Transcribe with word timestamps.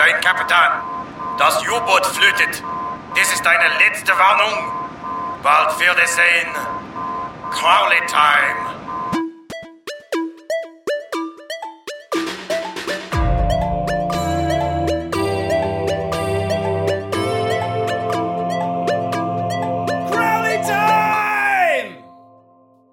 dein 0.00 0.18
Kapitän. 0.22 0.72
Das 1.38 1.60
U-Boot 1.68 2.06
flötet. 2.06 2.62
Das 3.14 3.32
ist 3.34 3.44
deine 3.44 3.68
letzte 3.78 4.12
Warnung. 4.12 4.72
Bald 5.42 5.78
wird 5.78 5.98
es 6.02 6.16
sein 6.16 6.46
Crowley 7.50 8.00
Time. 8.06 8.80
Crowley 20.10 20.62
time! 20.64 22.02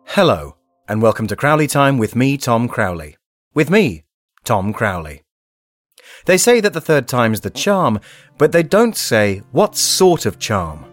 Hello, 0.07 0.55
and 0.89 1.01
welcome 1.01 1.27
to 1.27 1.37
Crowley 1.37 1.67
Time 1.67 1.97
with 1.97 2.15
me, 2.15 2.37
Tom 2.37 2.67
Crowley. 2.67 3.15
With 3.53 3.69
me, 3.69 4.03
Tom 4.43 4.73
Crowley. 4.73 5.26
They 6.25 6.37
say 6.37 6.59
that 6.59 6.73
the 6.73 6.81
third 6.81 7.07
time's 7.07 7.41
the 7.41 7.49
charm, 7.49 7.99
but 8.37 8.51
they 8.51 8.63
don't 8.63 8.95
say 8.95 9.41
what 9.51 9.75
sort 9.75 10.25
of 10.25 10.39
charm. 10.39 10.85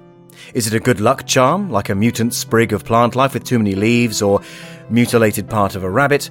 Is 0.54 0.66
it 0.66 0.74
a 0.74 0.80
good 0.80 1.00
luck 1.00 1.26
charm, 1.26 1.70
like 1.70 1.88
a 1.88 1.94
mutant 1.94 2.34
sprig 2.34 2.72
of 2.72 2.84
plant 2.84 3.16
life 3.16 3.34
with 3.34 3.44
too 3.44 3.58
many 3.58 3.74
leaves, 3.74 4.22
or 4.22 4.40
mutilated 4.90 5.48
part 5.48 5.74
of 5.74 5.84
a 5.84 5.90
rabbit? 5.90 6.30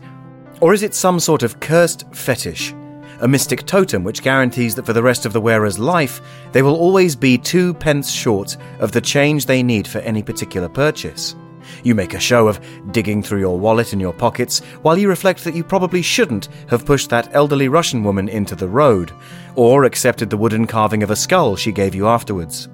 Or 0.62 0.73
is 0.73 0.84
it 0.84 0.94
some 0.94 1.20
sort 1.20 1.44
of 1.44 1.59
cursed 1.59 2.06
fetish? 2.14 2.73
A 3.20 3.28
mystic 3.28 3.66
totem 3.66 4.04
which 4.04 4.23
guarantees 4.23 4.76
that 4.76 4.86
for 4.86 4.94
the 4.94 5.04
rest 5.04 5.26
of 5.26 5.34
the 5.34 5.42
wearer's 5.42 5.80
life, 5.80 6.22
they 6.52 6.62
will 6.62 6.76
always 6.76 7.16
be 7.16 7.38
two 7.38 7.73
pence 7.73 8.12
short 8.12 8.58
of 8.80 8.92
the 8.92 9.02
change 9.02 9.45
they 9.45 9.64
need 9.64 9.88
for 9.88 10.00
any 10.00 10.22
particular 10.22 10.70
purchase. 10.70 11.36
You 11.84 11.95
make 11.95 12.13
a 12.13 12.20
show 12.20 12.48
of 12.48 12.59
digging 12.91 13.23
through 13.23 13.40
your 13.40 13.59
wallet 13.59 13.94
and 13.94 14.02
your 14.02 14.13
pockets 14.13 14.59
while 14.81 14.98
you 14.98 15.08
reflect 15.09 15.44
that 15.44 15.55
you 15.55 15.63
probably 15.63 16.02
shouldn't 16.02 16.49
have 16.70 16.86
pushed 16.86 17.09
that 17.09 17.34
elderly 17.34 17.67
Russian 17.67 18.03
woman 18.03 18.30
into 18.30 18.56
the 18.56 18.67
road, 18.67 19.11
or 19.56 19.84
accepted 19.84 20.30
the 20.30 20.38
wooden 20.38 20.67
carving 20.67 21.03
of 21.03 21.11
a 21.11 21.16
skull 21.16 21.56
she 21.56 21.72
gave 21.72 21.95
you 21.95 22.08
afterwards. 22.08 22.69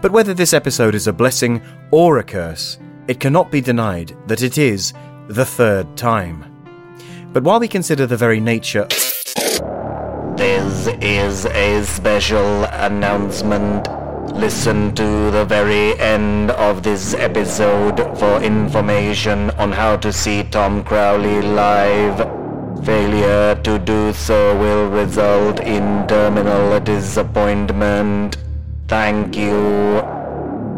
But 0.00 0.12
whether 0.12 0.34
this 0.34 0.52
episode 0.52 0.94
is 0.94 1.06
a 1.06 1.12
blessing 1.12 1.62
or 1.90 2.18
a 2.18 2.24
curse, 2.24 2.78
it 3.08 3.20
cannot 3.20 3.50
be 3.50 3.60
denied 3.60 4.16
that 4.26 4.42
it 4.42 4.58
is 4.58 4.92
the 5.28 5.44
third 5.44 5.96
time. 5.96 6.44
But 7.32 7.42
while 7.42 7.60
we 7.60 7.68
consider 7.68 8.06
the 8.06 8.16
very 8.16 8.40
nature 8.40 8.88
This 10.36 10.88
is 11.00 11.46
a 11.46 11.84
special 11.84 12.64
announcement. 12.64 14.05
Listen 14.38 14.94
to 14.94 15.30
the 15.30 15.46
very 15.46 15.98
end 15.98 16.50
of 16.50 16.82
this 16.82 17.14
episode 17.14 17.96
for 18.18 18.42
information 18.42 19.50
on 19.52 19.72
how 19.72 19.96
to 19.96 20.12
see 20.12 20.42
Tom 20.44 20.84
Crowley 20.84 21.40
live. 21.40 22.18
Failure 22.84 23.54
to 23.64 23.78
do 23.78 24.12
so 24.12 24.56
will 24.58 24.90
result 24.90 25.60
in 25.60 26.06
terminal 26.06 26.78
disappointment. 26.80 28.36
Thank 28.88 29.36
you. 29.36 30.02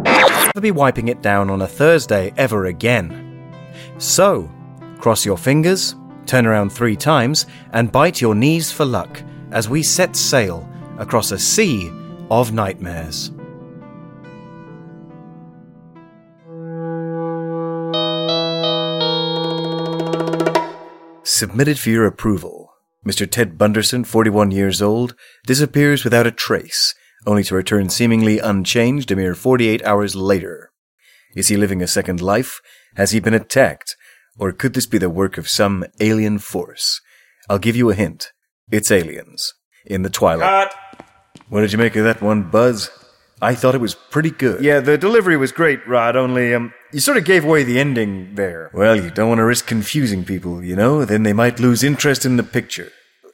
never 0.04 0.60
be 0.60 0.70
wiping 0.70 1.08
it 1.08 1.20
down 1.20 1.50
on 1.50 1.60
a 1.60 1.66
Thursday 1.66 2.32
ever 2.36 2.66
again. 2.66 3.52
So, 3.98 4.48
cross 4.98 5.26
your 5.26 5.36
fingers, 5.36 5.96
turn 6.26 6.46
around 6.46 6.70
three 6.70 6.96
times, 6.96 7.46
and 7.72 7.90
bite 7.90 8.20
your 8.20 8.36
knees 8.36 8.70
for 8.70 8.84
luck 8.84 9.20
as 9.50 9.68
we 9.68 9.82
set 9.82 10.14
sail 10.14 10.66
across 10.98 11.32
a 11.32 11.38
sea 11.38 11.90
of 12.30 12.52
nightmares. 12.52 13.32
Submitted 21.30 21.78
for 21.78 21.90
your 21.90 22.06
approval. 22.06 22.72
Mr. 23.06 23.30
Ted 23.30 23.58
Bunderson, 23.58 24.02
41 24.02 24.50
years 24.50 24.80
old, 24.80 25.14
disappears 25.46 26.02
without 26.02 26.26
a 26.26 26.30
trace, 26.30 26.94
only 27.26 27.44
to 27.44 27.54
return 27.54 27.90
seemingly 27.90 28.38
unchanged 28.38 29.10
a 29.10 29.16
mere 29.16 29.34
48 29.34 29.84
hours 29.84 30.16
later. 30.16 30.72
Is 31.36 31.48
he 31.48 31.58
living 31.58 31.82
a 31.82 31.86
second 31.86 32.22
life? 32.22 32.62
Has 32.96 33.10
he 33.10 33.20
been 33.20 33.34
attacked? 33.34 33.94
Or 34.38 34.52
could 34.52 34.72
this 34.72 34.86
be 34.86 34.96
the 34.96 35.10
work 35.10 35.36
of 35.36 35.50
some 35.50 35.84
alien 36.00 36.38
force? 36.38 37.02
I'll 37.50 37.58
give 37.58 37.76
you 37.76 37.90
a 37.90 37.94
hint. 37.94 38.32
It's 38.70 38.90
aliens. 38.90 39.52
In 39.84 40.04
the 40.04 40.10
twilight. 40.10 40.70
Cut. 40.70 41.04
What 41.50 41.60
did 41.60 41.72
you 41.72 41.78
make 41.78 41.94
of 41.94 42.04
that 42.04 42.22
one, 42.22 42.44
Buzz? 42.44 42.88
I 43.40 43.54
thought 43.54 43.74
it 43.74 43.80
was 43.80 43.94
pretty 43.94 44.30
good. 44.30 44.62
Yeah, 44.62 44.80
the 44.80 44.98
delivery 44.98 45.36
was 45.36 45.52
great, 45.52 45.86
Rod, 45.86 46.16
only, 46.16 46.52
um, 46.54 46.72
you 46.92 47.00
sort 47.00 47.16
of 47.16 47.24
gave 47.24 47.44
away 47.44 47.62
the 47.62 47.78
ending 47.78 48.34
there. 48.34 48.70
Well, 48.74 48.96
you 48.96 49.10
don't 49.10 49.28
want 49.28 49.38
to 49.38 49.44
risk 49.44 49.66
confusing 49.66 50.24
people, 50.24 50.64
you 50.64 50.74
know? 50.74 51.04
Then 51.04 51.22
they 51.22 51.32
might 51.32 51.60
lose 51.60 51.84
interest 51.84 52.24
in 52.24 52.36
the 52.36 52.42
picture. 52.42 52.90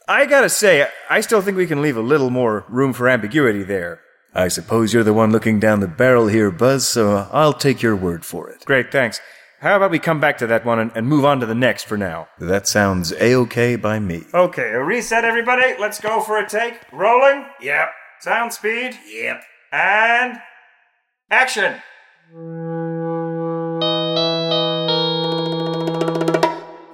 I 0.07 0.27
gotta 0.27 0.51
say, 0.51 0.87
I 1.09 1.23
still 1.23 1.41
think 1.41 1.57
we 1.57 1.67
can 1.67 1.81
leave 1.81 1.97
a 1.97 2.03
little 2.03 2.29
more 2.29 2.67
room 2.69 2.93
for 2.93 3.09
ambiguity 3.09 3.63
there. 3.63 4.01
I 4.35 4.49
suppose 4.49 4.93
you're 4.93 5.05
the 5.05 5.15
one 5.15 5.33
looking 5.33 5.61
down 5.61 5.81
the 5.81 5.89
barrel 5.89 6.27
here, 6.27 6.51
Buzz, 6.51 6.87
so 6.87 7.29
I'll 7.33 7.55
take 7.55 7.81
your 7.81 7.97
word 7.97 8.25
for 8.25 8.51
it. 8.51 8.65
Great, 8.67 8.93
thanks. 8.93 9.21
How 9.61 9.77
about 9.77 9.93
we 9.93 9.99
come 9.99 10.21
back 10.21 10.37
to 10.39 10.47
that 10.49 10.67
one 10.67 10.79
and, 10.79 10.91
and 10.95 11.07
move 11.07 11.25
on 11.25 11.41
to 11.41 11.47
the 11.47 11.55
next 11.55 11.85
for 11.85 11.97
now? 11.97 12.29
That 12.39 12.67
sounds 12.67 13.13
A-OK 13.13 13.77
by 13.77 13.99
me. 13.99 14.25
Okay, 14.35 14.71
a 14.71 14.83
reset, 14.83 15.25
everybody. 15.25 15.75
Let's 15.79 16.01
go 16.01 16.21
for 16.21 16.37
a 16.37 16.47
take. 16.47 16.81
Rolling. 16.93 17.47
Yep. 17.63 17.89
Sound 18.21 18.53
speed. 18.53 18.99
Yep. 19.09 19.43
And 19.77 20.39
action. 21.33 21.83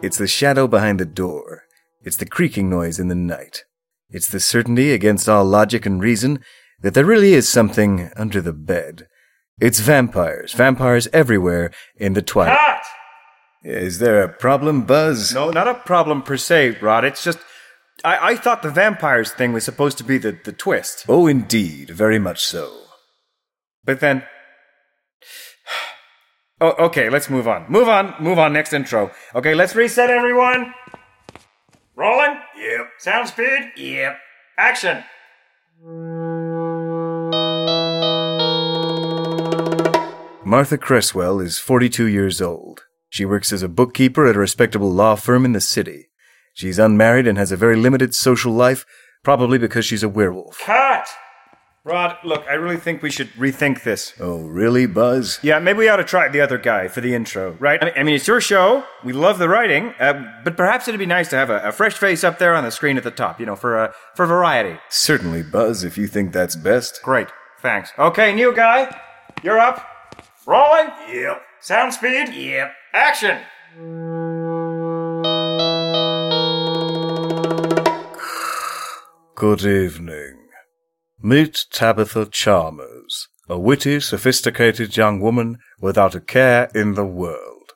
It's 0.03 0.17
the 0.17 0.27
shadow 0.27 0.67
behind 0.67 0.99
the 0.99 1.05
door. 1.05 1.65
It's 2.01 2.17
the 2.17 2.25
creaking 2.25 2.71
noise 2.71 2.99
in 2.99 3.09
the 3.09 3.15
night. 3.15 3.65
It's 4.09 4.29
the 4.29 4.41
certainty 4.41 4.93
against 4.93 5.29
all 5.29 5.45
logic 5.45 5.85
and 5.85 6.01
reason 6.01 6.43
that 6.81 6.95
there 6.95 7.05
really 7.05 7.35
is 7.35 7.51
something 7.51 8.11
under 8.17 8.41
the 8.41 8.55
bed. 8.55 9.07
It's 9.61 9.81
vampires, 9.81 10.55
vampires 10.55 11.07
everywhere 11.13 11.73
in 11.97 12.15
the 12.15 12.23
twilight. 12.23 12.57
Cut. 12.57 12.83
Is 13.63 13.99
there 13.99 14.23
a 14.23 14.29
problem, 14.31 14.87
Buzz? 14.87 15.35
No, 15.35 15.51
not 15.51 15.69
a 15.69 15.75
problem 15.75 16.23
per 16.23 16.39
se, 16.39 16.79
Rod. 16.81 17.05
It's 17.05 17.23
just, 17.23 17.41
I, 18.05 18.31
I 18.31 18.37
thought 18.37 18.63
the 18.63 18.71
vampires 18.71 19.31
thing 19.31 19.53
was 19.53 19.65
supposed 19.65 19.99
to 19.99 20.05
be 20.05 20.19
the, 20.19 20.39
the 20.45 20.53
twist. 20.53 21.05
Oh, 21.09 21.27
indeed, 21.27 21.91
very 21.91 22.19
much 22.19 22.45
so. 22.45 22.73
But 23.85 24.01
then. 24.01 24.25
Oh, 26.63 26.75
okay, 26.89 27.09
let's 27.09 27.31
move 27.31 27.49
on. 27.49 27.65
Move 27.71 27.89
on, 27.89 28.15
move 28.21 28.39
on, 28.39 28.53
next 28.53 28.75
intro. 28.75 29.11
Okay, 29.35 29.55
let's 29.55 29.75
reset 29.75 30.11
everyone. 30.11 30.75
Rolling. 31.97 32.39
Yep. 32.55 32.87
Sound 32.99 33.29
speed. 33.29 33.73
Yep. 33.77 34.19
Action. 34.59 35.03
Martha 40.45 40.77
Cresswell 40.77 41.41
is 41.41 41.59
42 41.59 42.05
years 42.09 42.43
old. 42.43 42.85
She 43.09 43.25
works 43.25 43.55
as 43.55 43.63
a 43.63 43.69
bookkeeper 43.69 44.27
at 44.27 44.37
a 44.37 44.39
respectable 44.39 44.93
law 44.93 45.15
firm 45.15 45.47
in 45.47 45.53
the 45.53 45.63
city. 45.63 46.10
She's 46.53 46.79
unmarried 46.79 47.27
and 47.27 47.39
has 47.39 47.53
a 47.53 47.57
very 47.57 47.77
limited 47.77 48.15
social 48.15 48.53
life, 48.53 48.85
probably 49.23 49.59
because 49.59 49.85
she's 49.85 50.03
a 50.03 50.09
werewolf. 50.09 50.59
Cut. 50.61 51.09
Rod, 51.83 52.19
look, 52.25 52.45
I 52.47 52.55
really 52.55 52.77
think 52.77 53.03
we 53.03 53.11
should 53.11 53.31
rethink 53.33 53.85
this. 53.85 54.13
Oh, 54.21 54.43
really, 54.43 54.85
Buzz? 54.85 55.39
Yeah, 55.43 55.59
maybe 55.61 55.79
we 55.79 55.89
ought 55.89 55.97
to 55.97 56.05
try 56.05 56.29
the 56.29 56.43
other 56.43 56.59
guy 56.59 56.89
for 56.89 57.01
the 57.01 57.15
intro, 57.15 57.53
right? 57.59 57.83
I 57.83 57.87
mean, 57.87 57.95
I 57.97 58.03
mean 58.03 58.15
it's 58.17 58.29
your 58.29 58.41
show. 58.43 58.85
We 59.03 59.15
love 59.15 59.39
the 59.39 59.49
writing, 59.49 59.95
uh, 59.99 60.41
but 60.45 60.59
perhaps 60.59 60.89
it'd 60.89 60.99
be 60.99 61.07
nice 61.07 61.29
to 61.31 61.37
have 61.37 61.49
a, 61.49 61.61
a 61.61 61.73
fresh 61.73 61.95
face 61.95 62.23
up 62.23 62.39
there 62.39 62.55
on 62.55 62.65
the 62.65 62.71
screen 62.71 62.99
at 62.99 63.03
the 63.03 63.11
top, 63.11 63.41
you 63.41 63.47
know, 63.47 63.57
for 63.57 63.79
uh, 63.79 63.93
for 64.15 64.27
variety. 64.27 64.79
Certainly, 64.91 65.45
Buzz, 65.45 65.83
if 65.83 65.97
you 65.97 66.07
think 66.07 66.33
that's 66.35 66.55
best. 66.55 67.01
Great, 67.03 67.29
thanks. 67.63 67.93
Okay, 67.99 68.35
new 68.35 68.55
guy, 68.55 68.95
you're 69.43 69.59
up. 69.59 69.87
Rolling. 70.47 70.89
Yep. 71.09 71.43
Sound 71.61 71.95
speed. 71.95 72.29
Yep. 72.35 72.73
Action. 72.93 74.50
Good 79.41 79.65
evening. 79.65 80.37
Meet 81.23 81.65
Tabitha 81.73 82.27
Chalmers, 82.27 83.29
a 83.49 83.59
witty, 83.59 83.99
sophisticated 83.99 84.99
young 84.99 85.19
woman 85.19 85.57
without 85.81 86.15
a 86.15 86.21
care 86.21 86.69
in 86.75 86.93
the 86.93 87.07
world. 87.07 87.73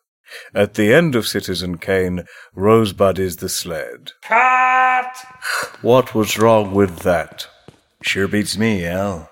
At 0.55 0.75
the 0.75 0.93
end 0.93 1.15
of 1.15 1.27
Citizen 1.27 1.79
Kane, 1.79 2.25
Rosebud 2.55 3.19
is 3.19 3.37
the 3.37 3.49
sled. 3.49 4.13
Cut. 4.21 5.17
What 5.81 6.15
was 6.15 6.37
wrong 6.37 6.75
with 6.75 6.99
that? 6.99 7.49
Sure 8.03 8.29
beats 8.29 8.59
me, 8.59 8.85
Al. 8.85 9.31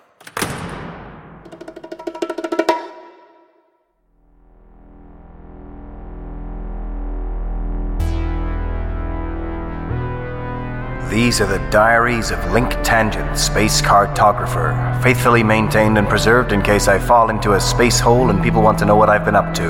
These 11.23 11.41
are 11.41 11.47
the 11.47 11.65
diaries 11.71 12.33
of 12.33 12.51
Link 12.51 12.73
Tangent, 12.83 13.39
space 13.39 13.81
cartographer, 13.81 15.01
faithfully 15.05 15.45
maintained 15.45 15.97
and 15.97 16.09
preserved 16.09 16.51
in 16.51 16.63
case 16.63 16.89
I 16.89 16.99
fall 16.99 17.31
into 17.31 17.53
a 17.53 17.61
space 17.61 18.01
hole 18.01 18.29
and 18.31 18.43
people 18.43 18.61
want 18.61 18.77
to 18.81 18.85
know 18.85 18.97
what 18.97 19.09
I've 19.09 19.25
been 19.25 19.37
up 19.37 19.55
to. 19.55 19.69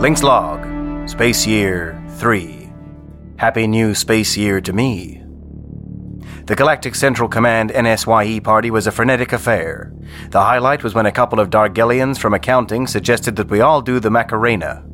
Link's 0.00 0.22
log 0.22 1.08
Space 1.08 1.44
Year 1.44 2.00
3. 2.10 2.70
Happy 3.38 3.66
New 3.66 3.96
Space 3.96 4.36
Year 4.36 4.60
to 4.60 4.72
me. 4.72 5.25
The 6.46 6.54
Galactic 6.54 6.94
Central 6.94 7.28
Command 7.28 7.70
NSYE 7.70 8.40
party 8.44 8.70
was 8.70 8.86
a 8.86 8.92
frenetic 8.92 9.32
affair. 9.32 9.92
The 10.30 10.40
highlight 10.40 10.84
was 10.84 10.94
when 10.94 11.06
a 11.06 11.10
couple 11.10 11.40
of 11.40 11.50
Dargelians 11.50 12.18
from 12.18 12.34
accounting 12.34 12.86
suggested 12.86 13.34
that 13.34 13.50
we 13.50 13.62
all 13.62 13.82
do 13.82 13.98
the 13.98 14.12
Macarena. 14.12 14.84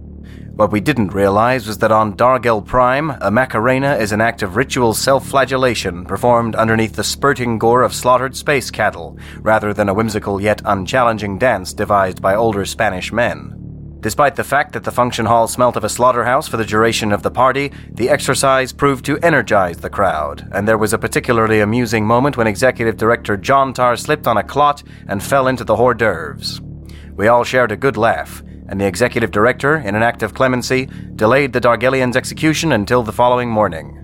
What 0.57 0.73
we 0.73 0.81
didn't 0.81 1.13
realize 1.13 1.67
was 1.67 1.77
that 1.79 1.93
on 1.93 2.17
Dargel 2.17 2.65
Prime, 2.65 3.11
a 3.21 3.31
Macarena 3.31 3.97
is 3.97 4.13
an 4.13 4.23
act 4.23 4.43
of 4.43 4.57
ritual 4.57 4.95
self 4.95 5.27
flagellation 5.27 6.07
performed 6.07 6.55
underneath 6.55 6.97
the 6.97 7.05
spurting 7.05 7.59
gore 7.59 7.83
of 7.83 7.93
slaughtered 7.93 8.35
space 8.35 8.71
cattle, 8.71 9.19
rather 9.41 9.75
than 9.75 9.91
a 9.91 9.95
whimsical 9.95 10.41
yet 10.41 10.63
unchallenging 10.65 11.39
dance 11.39 11.75
devised 11.75 12.23
by 12.23 12.35
older 12.35 12.65
Spanish 12.65 13.13
men. 13.13 13.62
Despite 14.03 14.35
the 14.35 14.43
fact 14.43 14.73
that 14.73 14.83
the 14.83 14.91
function 14.91 15.27
hall 15.27 15.47
smelt 15.47 15.77
of 15.77 15.85
a 15.85 15.89
slaughterhouse 15.89 16.49
for 16.49 16.57
the 16.57 16.65
duration 16.65 17.13
of 17.13 17.23
the 17.23 17.31
party, 17.31 17.71
the 17.93 18.11
exercise 18.11 18.73
proved 18.73 19.05
to 19.05 19.17
energize 19.19 19.77
the 19.77 19.91
crowd, 19.91 20.49
and 20.51 20.67
there 20.67 20.77
was 20.77 20.93
a 20.93 20.99
particularly 20.99 21.61
amusing 21.61 22.05
moment 22.05 22.37
when 22.37 22.49
Executive 22.49 22.97
Director 22.97 23.37
John 23.37 23.73
Tar 23.73 23.97
slipped 23.97 24.27
on 24.27 24.37
a 24.37 24.43
clot 24.43 24.83
and 25.07 25.23
fell 25.23 25.47
into 25.47 25.63
the 25.63 25.77
hors 25.77 25.95
d'oeuvres. 25.95 26.61
We 27.15 27.29
all 27.29 27.45
shared 27.45 27.71
a 27.71 27.77
good 27.77 27.97
laugh, 27.97 28.43
and 28.69 28.81
the 28.81 28.89
Executive 28.89 29.31
Director, 29.31 29.77
in 29.77 29.95
an 29.95 30.03
act 30.03 30.25
of 30.25 30.35
clemency, 30.35 30.89
delayed 31.15 31.53
the 31.53 31.61
Dargelian's 31.61 32.17
execution 32.17 32.73
until 32.73 33.05
the 33.05 33.13
following 33.13 33.51
morning. 33.51 34.01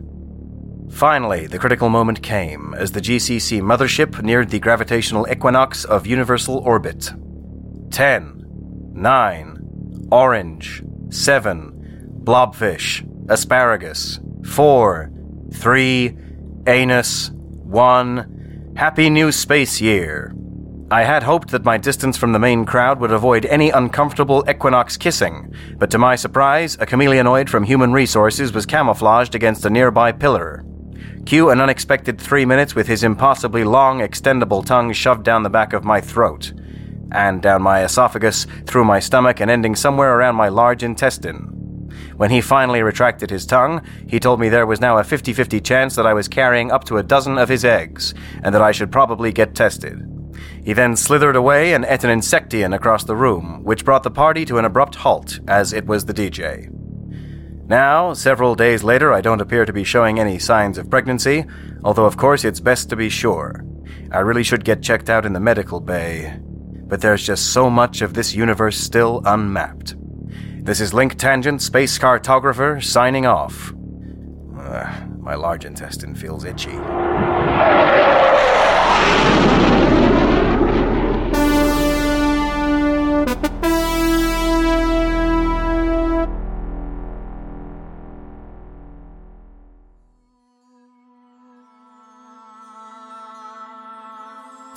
Finally, 0.93 1.49
the 1.49 1.59
critical 1.59 1.89
moment 1.89 2.23
came 2.23 2.73
as 2.75 2.93
the 2.93 3.00
GCC 3.00 3.61
mothership 3.61 4.23
neared 4.23 4.50
the 4.50 4.61
gravitational 4.61 5.27
equinox 5.29 5.85
of 5.85 6.06
universal 6.06 6.59
orbit. 6.59 7.11
Ten, 7.91 8.45
nine, 8.93 9.57
orange, 10.10 10.82
seven, 11.10 12.20
blobfish, 12.25 13.06
asparagus, 13.28 14.20
four, 14.44 15.10
three, 15.52 16.16
anus, 16.66 17.31
one. 17.31 18.72
Happy 18.76 19.10
New 19.10 19.32
Space 19.32 19.81
Year! 19.81 20.34
I 20.90 21.02
had 21.02 21.22
hoped 21.22 21.50
that 21.50 21.64
my 21.64 21.76
distance 21.76 22.16
from 22.16 22.32
the 22.32 22.38
main 22.38 22.64
crowd 22.64 22.99
would 23.00 23.12
avoid 23.12 23.44
any 23.46 23.69
uncomfortable 23.70 24.43
equinox 24.49 24.96
kissing, 24.96 25.52
but 25.76 25.90
to 25.90 25.99
my 25.99 26.16
surprise, 26.16 26.76
a 26.76 26.87
chameleonoid 26.87 27.50
from 27.50 27.64
Human 27.64 27.93
Resources 27.93 28.54
was 28.54 28.64
camouflaged 28.64 29.34
against 29.34 29.66
a 29.66 29.70
nearby 29.70 30.12
pillar. 30.12 30.64
Cue 31.26 31.50
an 31.50 31.61
unexpected 31.61 32.19
three 32.19 32.46
minutes 32.46 32.75
with 32.75 32.87
his 32.87 33.04
impossibly 33.04 33.64
long, 33.64 33.99
extendable 33.99 34.64
tongue 34.64 34.93
shoved 34.94 35.25
down 35.25 35.43
the 35.43 35.50
back 35.50 35.75
of 35.75 35.84
my 35.84 36.00
throat 36.00 36.52
and 37.12 37.43
down 37.43 37.62
my 37.62 37.84
esophagus, 37.84 38.46
through 38.66 38.84
my 38.84 39.00
stomach, 39.00 39.40
and 39.40 39.50
ending 39.50 39.75
somewhere 39.75 40.16
around 40.16 40.37
my 40.37 40.49
large 40.49 40.82
intestine. 40.82 41.58
When 42.16 42.31
he 42.31 42.40
finally 42.40 42.82
retracted 42.82 43.31
his 43.31 43.46
tongue, 43.46 43.81
he 44.08 44.20
told 44.20 44.40
me 44.40 44.49
there 44.49 44.66
was 44.66 44.81
now 44.81 44.99
a 44.99 45.05
50 45.05 45.32
50 45.32 45.60
chance 45.60 45.96
that 45.96 46.06
I 46.06 46.14
was 46.14 46.28
carrying 46.28 46.70
up 46.70 46.84
to 46.84 46.99
a 46.99 47.02
dozen 47.02 47.38
of 47.38 47.49
his 47.49 47.64
eggs, 47.64 48.14
and 48.43 48.55
that 48.55 48.62
I 48.62 48.72
should 48.72 48.93
probably 48.93 49.32
get 49.32 49.55
tested. 49.55 50.02
He 50.64 50.72
then 50.72 50.96
slithered 50.96 51.37
away 51.37 51.72
and 51.72 51.84
ate 51.84 52.05
an 52.05 52.10
insectian 52.10 52.75
across 52.75 53.05
the 53.05 53.16
room, 53.16 53.62
which 53.64 53.84
brought 53.84 54.02
the 54.02 54.11
party 54.11 54.44
to 54.46 54.58
an 54.58 54.64
abrupt 54.64 54.96
halt, 54.96 55.40
as 55.49 55.72
it 55.72 55.87
was 55.87 56.04
the 56.04 56.14
DJ. 56.14 56.69
Now, 57.66 58.14
several 58.14 58.54
days 58.54 58.82
later, 58.82 59.12
I 59.12 59.20
don't 59.20 59.40
appear 59.40 59.64
to 59.64 59.72
be 59.72 59.84
showing 59.84 60.19
any 60.19 60.38
signs 60.38 60.78
of 60.78 60.90
pregnancy, 60.90 61.44
although 61.84 62.06
of 62.06 62.16
course 62.16 62.44
it's 62.44 62.61
best 62.61 62.88
to 62.90 62.96
be 62.96 63.08
sure. 63.08 63.64
I 64.11 64.20
really 64.20 64.43
should 64.43 64.64
get 64.64 64.82
checked 64.82 65.11
out 65.11 65.26
in 65.26 65.34
the 65.34 65.40
medical 65.40 65.81
bay 65.81 66.38
but 66.88 67.00
there's 67.00 67.23
just 67.25 67.52
so 67.52 67.70
much 67.70 68.02
of 68.02 68.14
this 68.14 68.35
universe 68.35 68.76
still 68.76 69.23
unmapped. 69.25 69.94
This 70.64 70.81
is 70.81 70.93
Link 70.93 71.17
Tangent, 71.17 71.62
Space 71.62 71.99
Cartographer, 71.99 72.82
signing 72.82 73.26
off. 73.26 73.73
Uh, 74.58 75.06
my 75.19 75.35
large 75.35 75.64
intestine 75.64 76.14
feels 76.14 76.44
itchy. 76.44 76.76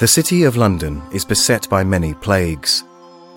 The 0.01 0.07
City 0.07 0.45
of 0.45 0.57
London 0.57 0.99
is 1.13 1.23
beset 1.23 1.69
by 1.69 1.83
many 1.83 2.15
plagues. 2.15 2.83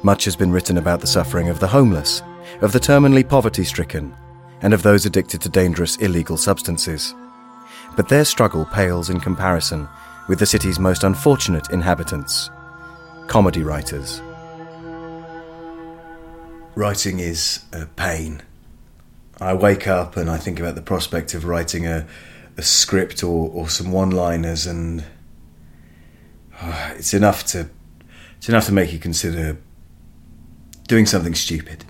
Much 0.02 0.25
has 0.25 0.34
been 0.34 0.50
written 0.50 0.78
about 0.78 1.02
the 1.02 1.06
suffering 1.06 1.50
of 1.50 1.61
the 1.61 1.66
homeless, 1.66 2.22
of 2.62 2.72
the 2.72 2.81
terminally 2.81 3.28
poverty 3.28 3.64
stricken, 3.64 4.14
and 4.62 4.72
of 4.72 4.82
those 4.82 5.05
addicted 5.05 5.43
to 5.43 5.50
dangerous 5.50 5.96
illegal 5.96 6.38
substances. 6.38 7.14
But 7.96 8.08
their 8.08 8.25
struggle 8.25 8.64
pales 8.64 9.11
in 9.11 9.20
comparison 9.20 9.87
with 10.26 10.38
the 10.38 10.46
city's 10.46 10.78
most 10.78 11.05
unfortunate 11.05 11.69
inhabitants 11.69 12.49
comedy 13.26 13.62
writers. 13.62 14.22
Writing 16.75 17.19
is 17.19 17.62
a 17.75 17.84
pain. 17.84 18.40
I 19.38 19.52
wake 19.52 19.87
up 19.87 20.16
and 20.16 20.31
I 20.31 20.38
think 20.38 20.61
about 20.61 20.76
the 20.76 20.81
prospect 20.81 21.34
of 21.34 21.44
writing 21.44 21.87
a, 21.87 22.06
a 22.56 22.62
script 22.62 23.22
or, 23.22 23.50
or 23.50 23.69
some 23.69 23.93
one 23.93 24.12
liners 24.12 24.66
and 24.66 25.05
it's 26.96 27.14
enough 27.14 27.44
to 27.46 27.69
it's 28.38 28.49
enough 28.49 28.66
to 28.66 28.72
make 28.72 28.93
you 28.93 28.99
consider 28.99 29.58
doing 30.87 31.06
something 31.06 31.34
stupid. 31.34 31.84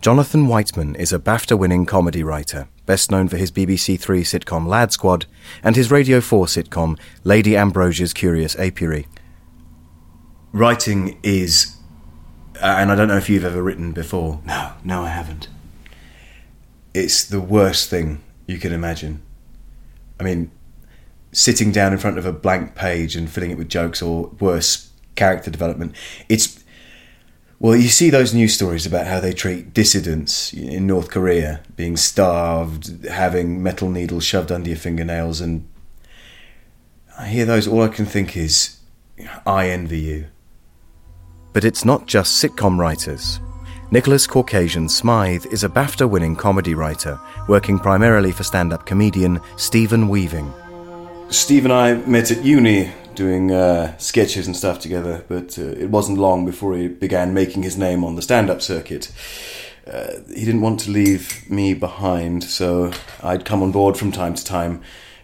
Jonathan 0.00 0.48
Whiteman 0.48 0.96
is 0.96 1.12
a 1.12 1.18
BAFTA 1.18 1.58
winning 1.58 1.86
comedy 1.86 2.22
writer, 2.22 2.68
best 2.84 3.10
known 3.10 3.28
for 3.28 3.36
his 3.36 3.50
BBC 3.50 3.98
Three 3.98 4.22
sitcom 4.22 4.66
Lad 4.66 4.92
Squad 4.92 5.26
and 5.62 5.76
his 5.76 5.90
Radio 5.90 6.20
4 6.20 6.46
sitcom 6.46 6.98
Lady 7.22 7.56
Ambrosia's 7.56 8.12
Curious 8.12 8.54
Apiary. 8.58 9.06
Writing 10.52 11.18
is, 11.22 11.76
uh, 12.60 12.76
and 12.78 12.92
I 12.92 12.94
don't 12.94 13.08
know 13.08 13.16
if 13.16 13.30
you've 13.30 13.44
ever 13.44 13.62
written 13.62 13.92
before. 13.92 14.40
No, 14.44 14.72
no, 14.84 15.02
I 15.02 15.08
haven't. 15.08 15.48
It's 16.92 17.24
the 17.24 17.40
worst 17.40 17.88
thing 17.88 18.22
you 18.46 18.58
can 18.58 18.72
imagine. 18.72 19.22
I 20.20 20.24
mean, 20.24 20.50
sitting 21.34 21.72
down 21.72 21.92
in 21.92 21.98
front 21.98 22.16
of 22.16 22.24
a 22.24 22.32
blank 22.32 22.74
page 22.74 23.16
and 23.16 23.28
filling 23.28 23.50
it 23.50 23.58
with 23.58 23.68
jokes 23.68 24.00
or 24.00 24.28
worse 24.40 24.90
character 25.16 25.50
development. 25.50 25.94
It's 26.28 26.64
well, 27.60 27.76
you 27.76 27.88
see 27.88 28.10
those 28.10 28.34
news 28.34 28.52
stories 28.52 28.84
about 28.84 29.06
how 29.06 29.20
they 29.20 29.32
treat 29.32 29.72
dissidents 29.72 30.52
in 30.52 30.86
North 30.86 31.10
Korea 31.10 31.60
being 31.76 31.96
starved, 31.96 33.06
having 33.06 33.62
metal 33.62 33.88
needles 33.88 34.24
shoved 34.24 34.52
under 34.52 34.68
your 34.68 34.78
fingernails, 34.78 35.40
and 35.40 35.66
I 37.18 37.28
hear 37.28 37.44
those. 37.44 37.66
All 37.66 37.82
I 37.82 37.88
can 37.88 38.06
think 38.06 38.36
is, 38.36 38.78
I 39.46 39.70
envy 39.70 40.00
you. 40.00 40.26
But 41.52 41.64
it's 41.64 41.84
not 41.84 42.06
just 42.06 42.42
sitcom 42.42 42.78
writers. 42.78 43.40
Nicholas 43.90 44.26
Caucasian 44.26 44.88
Smythe 44.88 45.46
is 45.46 45.62
a 45.62 45.68
BAFTA 45.68 46.10
winning 46.10 46.34
comedy 46.34 46.74
writer, 46.74 47.18
working 47.48 47.78
primarily 47.78 48.32
for 48.32 48.42
stand 48.42 48.72
up 48.72 48.84
comedian 48.84 49.40
Stephen 49.56 50.08
Weaving. 50.08 50.52
Steve 51.30 51.64
and 51.64 51.72
I 51.72 51.94
met 51.94 52.30
at 52.30 52.44
uni 52.44 52.92
doing 53.14 53.50
uh, 53.50 53.96
sketches 53.98 54.46
and 54.46 54.56
stuff 54.56 54.78
together, 54.78 55.24
but 55.28 55.58
uh, 55.58 55.62
it 55.62 55.90
wasn't 55.90 56.18
long 56.18 56.44
before 56.44 56.76
he 56.76 56.88
began 56.88 57.34
making 57.34 57.62
his 57.62 57.76
name 57.76 58.04
on 58.04 58.16
the 58.16 58.22
stand 58.22 58.50
up 58.50 58.62
circuit. 58.62 59.12
Uh, 59.86 60.12
he 60.28 60.44
didn't 60.44 60.62
want 60.62 60.80
to 60.80 60.90
leave 60.90 61.48
me 61.50 61.74
behind, 61.74 62.44
so 62.44 62.92
I'd 63.22 63.44
come 63.44 63.62
on 63.62 63.72
board 63.72 63.96
from 63.96 64.12
time 64.12 64.34
to 64.34 64.44
time, 64.44 64.82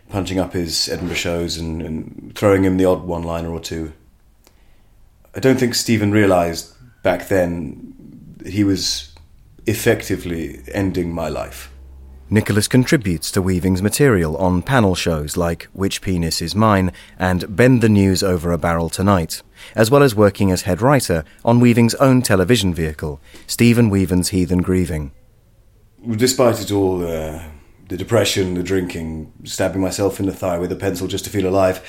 punching 0.08 0.38
up 0.38 0.52
his 0.52 0.88
Edinburgh 0.88 1.16
shows 1.16 1.56
and, 1.56 1.80
and 1.80 2.32
throwing 2.34 2.64
him 2.64 2.76
the 2.76 2.84
odd 2.84 3.04
one 3.04 3.22
liner 3.22 3.50
or 3.50 3.60
two. 3.60 3.92
I 5.34 5.40
don't 5.40 5.58
think 5.58 5.74
Stephen 5.74 6.12
realised 6.12 6.74
back 7.02 7.28
then 7.28 8.36
he 8.44 8.64
was 8.64 9.14
effectively 9.66 10.60
ending 10.72 11.12
my 11.12 11.28
life. 11.28 11.70
Nicholas 12.32 12.68
contributes 12.68 13.32
to 13.32 13.42
Weaving's 13.42 13.82
material 13.82 14.36
on 14.36 14.62
panel 14.62 14.94
shows 14.94 15.36
like 15.36 15.64
Which 15.72 16.00
Penis 16.00 16.40
Is 16.40 16.54
Mine 16.54 16.92
and 17.18 17.56
Bend 17.56 17.82
the 17.82 17.88
News 17.88 18.22
Over 18.22 18.52
a 18.52 18.58
Barrel 18.58 18.88
Tonight, 18.88 19.42
as 19.74 19.90
well 19.90 20.04
as 20.04 20.14
working 20.14 20.52
as 20.52 20.62
head 20.62 20.80
writer 20.80 21.24
on 21.44 21.58
Weaving's 21.58 21.96
own 21.96 22.22
television 22.22 22.72
vehicle, 22.72 23.20
Stephen 23.48 23.90
Weaving's 23.90 24.28
Heathen 24.28 24.62
Grieving. 24.62 25.10
Despite 26.08 26.60
it 26.60 26.70
all, 26.70 27.04
uh, 27.04 27.42
the 27.88 27.96
depression, 27.96 28.54
the 28.54 28.62
drinking, 28.62 29.32
stabbing 29.42 29.80
myself 29.80 30.20
in 30.20 30.26
the 30.26 30.32
thigh 30.32 30.58
with 30.58 30.70
a 30.70 30.76
pencil 30.76 31.08
just 31.08 31.24
to 31.24 31.30
feel 31.30 31.48
alive, 31.48 31.84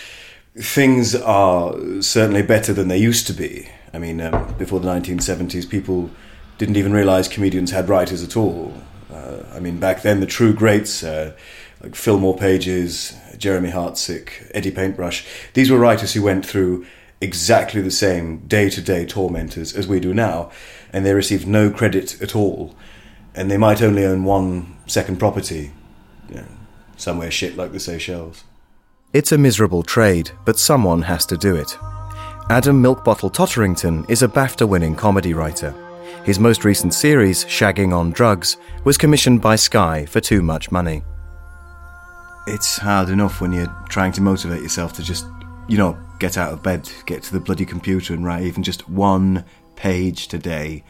things 0.58 1.14
are 1.14 2.02
certainly 2.02 2.42
better 2.42 2.74
than 2.74 2.88
they 2.88 2.98
used 2.98 3.28
to 3.28 3.34
be. 3.34 3.70
I 3.94 4.00
mean, 4.00 4.20
um, 4.20 4.56
before 4.58 4.80
the 4.80 4.88
1970s, 4.88 5.70
people 5.70 6.10
didn't 6.58 6.78
even 6.78 6.94
realise 6.94 7.28
comedians 7.28 7.70
had 7.70 7.90
writers 7.90 8.24
at 8.24 8.36
all 8.36 8.74
uh, 9.12 9.44
I 9.54 9.60
mean, 9.60 9.80
back 9.80 10.02
then 10.02 10.20
the 10.20 10.26
true 10.26 10.54
greats, 10.54 11.04
uh, 11.04 11.36
like 11.84 11.96
Fillmore 11.96 12.38
Pages, 12.38 13.14
Jeremy 13.38 13.72
Hartsick, 13.72 14.50
Eddie 14.54 14.72
Paintbrush, 14.72 15.26
these 15.54 15.70
were 15.72 15.78
writers 15.78 16.14
who 16.14 16.22
went 16.22 16.46
through 16.46 16.86
exactly 17.20 17.82
the 17.82 17.92
same 17.92 18.40
day 18.48 18.70
to 18.70 18.82
day 18.82 19.06
tormentors 19.06 19.76
as, 19.76 19.88
we 19.88 20.00
do 20.00 20.14
now, 20.14 20.52
and 20.94 21.06
they 21.06 21.14
received 21.14 21.48
no 21.48 21.70
credit 21.70 22.22
at 22.22 22.36
all. 22.36 22.76
and 23.34 23.50
they 23.50 23.58
might 23.58 23.82
only 23.82 24.06
own 24.06 24.24
one 24.24 24.76
second 24.88 25.18
property, 25.18 25.72
you 26.30 26.36
know, 26.36 26.46
somewhere 26.98 27.32
shit 27.32 27.56
like 27.56 27.72
the 27.72 27.80
Seychelles. 27.80 28.44
It's 29.14 29.32
a 29.32 29.38
miserable 29.38 29.84
trade, 29.84 30.32
but 30.46 30.60
someone 30.60 31.02
has 31.04 31.26
to 31.28 31.38
do 31.38 31.56
it. 31.56 31.78
Adam 32.50 32.82
Milkbottle 32.82 33.34
Totterington 33.34 34.06
is 34.10 34.22
a 34.22 34.28
BAFTA 34.28 34.68
winning 34.68 34.96
comedy 34.96 35.34
writer. 35.34 35.74
His 36.24 36.40
most 36.40 36.66
recent 36.66 36.94
series, 36.94 37.46
Shagging 37.46 37.96
on 37.96 38.12
Drugs, 38.12 38.58
was 38.84 38.98
commissioned 38.98 39.42
by 39.42 39.56
Sky 39.56 40.06
for 40.06 40.20
too 40.20 40.42
much 40.42 40.72
money. 40.72 41.04
It's 42.48 42.78
hard 42.78 43.10
enough 43.10 43.42
when 43.42 43.52
you're 43.52 43.74
trying 43.90 44.12
to 44.14 44.22
motivate 44.22 44.62
yourself 44.62 44.94
to 44.94 45.04
just, 45.04 45.26
you 45.68 45.78
know, 45.78 45.98
get 46.20 46.38
out 46.38 46.54
of 46.54 46.62
bed, 46.62 46.90
get 47.06 47.24
to 47.24 47.34
the 47.34 47.40
bloody 47.40 47.66
computer 47.66 48.14
and 48.14 48.24
write 48.24 48.44
even 48.44 48.62
just 48.64 48.88
one 48.88 49.44
page 49.76 50.28
today. 50.28 50.84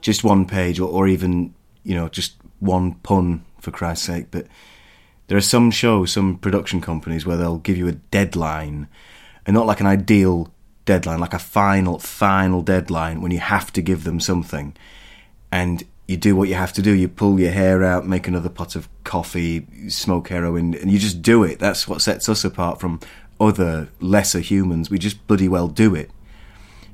Just 0.00 0.24
one 0.24 0.46
page, 0.46 0.80
or, 0.80 0.88
or 0.88 1.06
even, 1.08 1.54
you 1.82 1.94
know, 1.94 2.08
just 2.08 2.36
one 2.58 2.94
pun, 2.94 3.44
for 3.60 3.70
Christ's 3.70 4.06
sake. 4.06 4.28
But 4.30 4.46
there 5.26 5.36
are 5.36 5.42
some 5.42 5.70
shows, 5.70 6.12
some 6.12 6.38
production 6.38 6.80
companies 6.80 7.26
where 7.26 7.36
they'll 7.36 7.58
give 7.58 7.76
you 7.76 7.86
a 7.86 7.92
deadline, 7.92 8.88
and 9.44 9.54
not 9.54 9.66
like 9.66 9.80
an 9.80 9.86
ideal 9.86 10.52
deadline, 10.84 11.20
like 11.20 11.34
a 11.34 11.38
final, 11.38 11.98
final 11.98 12.62
deadline 12.62 13.20
when 13.20 13.32
you 13.32 13.38
have 13.38 13.72
to 13.72 13.82
give 13.82 14.04
them 14.04 14.20
something. 14.20 14.76
And 15.52 15.84
you 16.06 16.16
do 16.16 16.34
what 16.34 16.48
you 16.48 16.56
have 16.56 16.72
to 16.72 16.82
do. 16.82 16.92
You 16.92 17.08
pull 17.08 17.38
your 17.38 17.52
hair 17.52 17.84
out, 17.84 18.06
make 18.06 18.26
another 18.26 18.48
pot 18.48 18.74
of 18.74 18.88
coffee, 19.04 19.66
smoke 19.88 20.28
heroin, 20.28 20.74
and 20.74 20.90
you 20.90 20.98
just 20.98 21.22
do 21.22 21.44
it. 21.44 21.58
That's 21.60 21.86
what 21.86 22.02
sets 22.02 22.28
us 22.28 22.44
apart 22.44 22.80
from 22.80 22.98
other 23.38 23.88
lesser 24.00 24.40
humans. 24.40 24.90
We 24.90 24.98
just 24.98 25.24
bloody 25.26 25.48
well 25.48 25.68
do 25.68 25.94
it. 25.94 26.10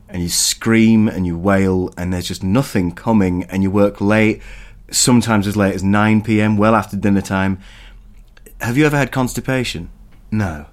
And 0.09 0.23
you 0.23 0.28
scream 0.28 1.09
and 1.09 1.26
you 1.26 1.37
wail, 1.38 1.93
and 1.97 2.12
there's 2.12 2.28
just 2.28 2.45
nothing 2.45 2.93
coming, 2.93 3.45
and 3.45 3.62
you 3.62 3.71
work 3.71 4.00
late, 4.00 4.43
sometimes 4.90 5.47
as 5.47 5.57
late 5.57 5.75
as 5.75 5.83
9 5.83 6.23
pm, 6.23 6.57
well 6.57 6.75
after 6.75 6.97
dinner 6.97 7.23
time. 7.23 7.59
Have 8.61 8.76
you 8.76 8.87
ever 8.87 8.97
had 8.97 9.11
constipation? 9.12 9.90
No. 10.31 10.66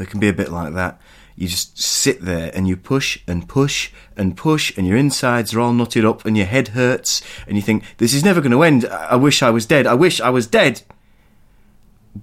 It 0.00 0.10
can 0.10 0.20
be 0.20 0.28
a 0.28 0.32
bit 0.32 0.50
like 0.50 0.74
that. 0.74 1.00
You 1.36 1.48
just 1.48 1.78
sit 1.78 2.20
there 2.20 2.50
and 2.54 2.68
you 2.68 2.76
push 2.76 3.18
and 3.26 3.48
push 3.48 3.90
and 4.16 4.36
push, 4.36 4.76
and 4.76 4.86
your 4.86 4.96
insides 4.96 5.54
are 5.54 5.60
all 5.60 5.72
knotted 5.72 6.04
up, 6.04 6.24
and 6.24 6.36
your 6.36 6.46
head 6.46 6.68
hurts, 6.68 7.22
and 7.46 7.56
you 7.56 7.62
think, 7.62 7.84
This 7.98 8.12
is 8.12 8.24
never 8.24 8.40
going 8.40 8.52
to 8.52 8.62
end. 8.62 8.84
I 8.86 9.16
wish 9.16 9.42
I 9.42 9.50
was 9.50 9.66
dead. 9.66 9.86
I 9.86 9.94
wish 9.94 10.20
I 10.20 10.30
was 10.30 10.46
dead. 10.46 10.82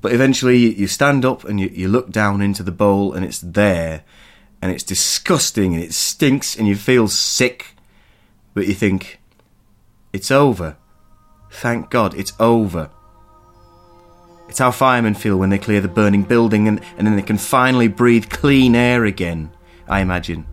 But 0.01 0.13
eventually, 0.13 0.57
you 0.57 0.87
stand 0.87 1.23
up 1.25 1.45
and 1.45 1.59
you, 1.59 1.67
you 1.73 1.87
look 1.87 2.11
down 2.11 2.41
into 2.41 2.61
the 2.61 2.71
bowl, 2.71 3.13
and 3.13 3.25
it's 3.25 3.39
there, 3.39 4.03
and 4.61 4.71
it's 4.71 4.83
disgusting, 4.83 5.73
and 5.73 5.83
it 5.83 5.93
stinks, 5.93 6.55
and 6.55 6.67
you 6.67 6.75
feel 6.75 7.07
sick. 7.07 7.75
But 8.53 8.67
you 8.67 8.73
think, 8.73 9.19
It's 10.13 10.31
over. 10.31 10.77
Thank 11.49 11.89
God, 11.89 12.13
it's 12.13 12.33
over. 12.39 12.91
It's 14.49 14.59
how 14.59 14.71
firemen 14.71 15.13
feel 15.13 15.37
when 15.37 15.49
they 15.49 15.57
clear 15.57 15.81
the 15.81 15.87
burning 15.87 16.23
building 16.23 16.67
and, 16.67 16.81
and 16.97 17.05
then 17.05 17.15
they 17.15 17.21
can 17.21 17.37
finally 17.37 17.87
breathe 17.87 18.29
clean 18.29 18.75
air 18.75 19.05
again, 19.05 19.51
I 19.87 19.99
imagine. 19.99 20.45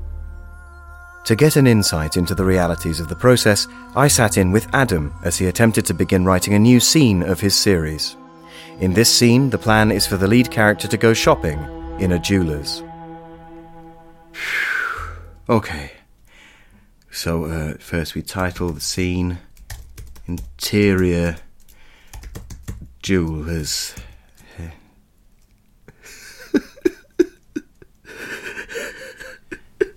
To 1.26 1.36
get 1.36 1.56
an 1.56 1.66
insight 1.66 2.16
into 2.16 2.34
the 2.34 2.44
realities 2.44 3.00
of 3.00 3.08
the 3.08 3.16
process, 3.16 3.66
I 3.96 4.08
sat 4.08 4.36
in 4.36 4.52
with 4.52 4.68
Adam 4.74 5.14
as 5.24 5.38
he 5.38 5.46
attempted 5.46 5.86
to 5.86 5.94
begin 5.94 6.24
writing 6.24 6.52
a 6.52 6.58
new 6.58 6.80
scene 6.80 7.22
of 7.22 7.40
his 7.40 7.56
series. 7.56 8.16
In 8.80 8.92
this 8.92 9.14
scene, 9.14 9.48
the 9.50 9.56
plan 9.58 9.90
is 9.90 10.06
for 10.06 10.16
the 10.16 10.26
lead 10.28 10.50
character 10.50 10.86
to 10.88 10.96
go 10.96 11.14
shopping 11.14 11.58
in 11.98 12.12
a 12.12 12.18
jeweller's. 12.18 12.82
Okay. 15.46 15.92
So, 17.10 17.44
uh, 17.44 17.74
first 17.78 18.14
we 18.14 18.22
title 18.22 18.70
the 18.70 18.80
scene 18.80 19.36
Interior 20.26 21.36
Jewelers. 23.04 23.94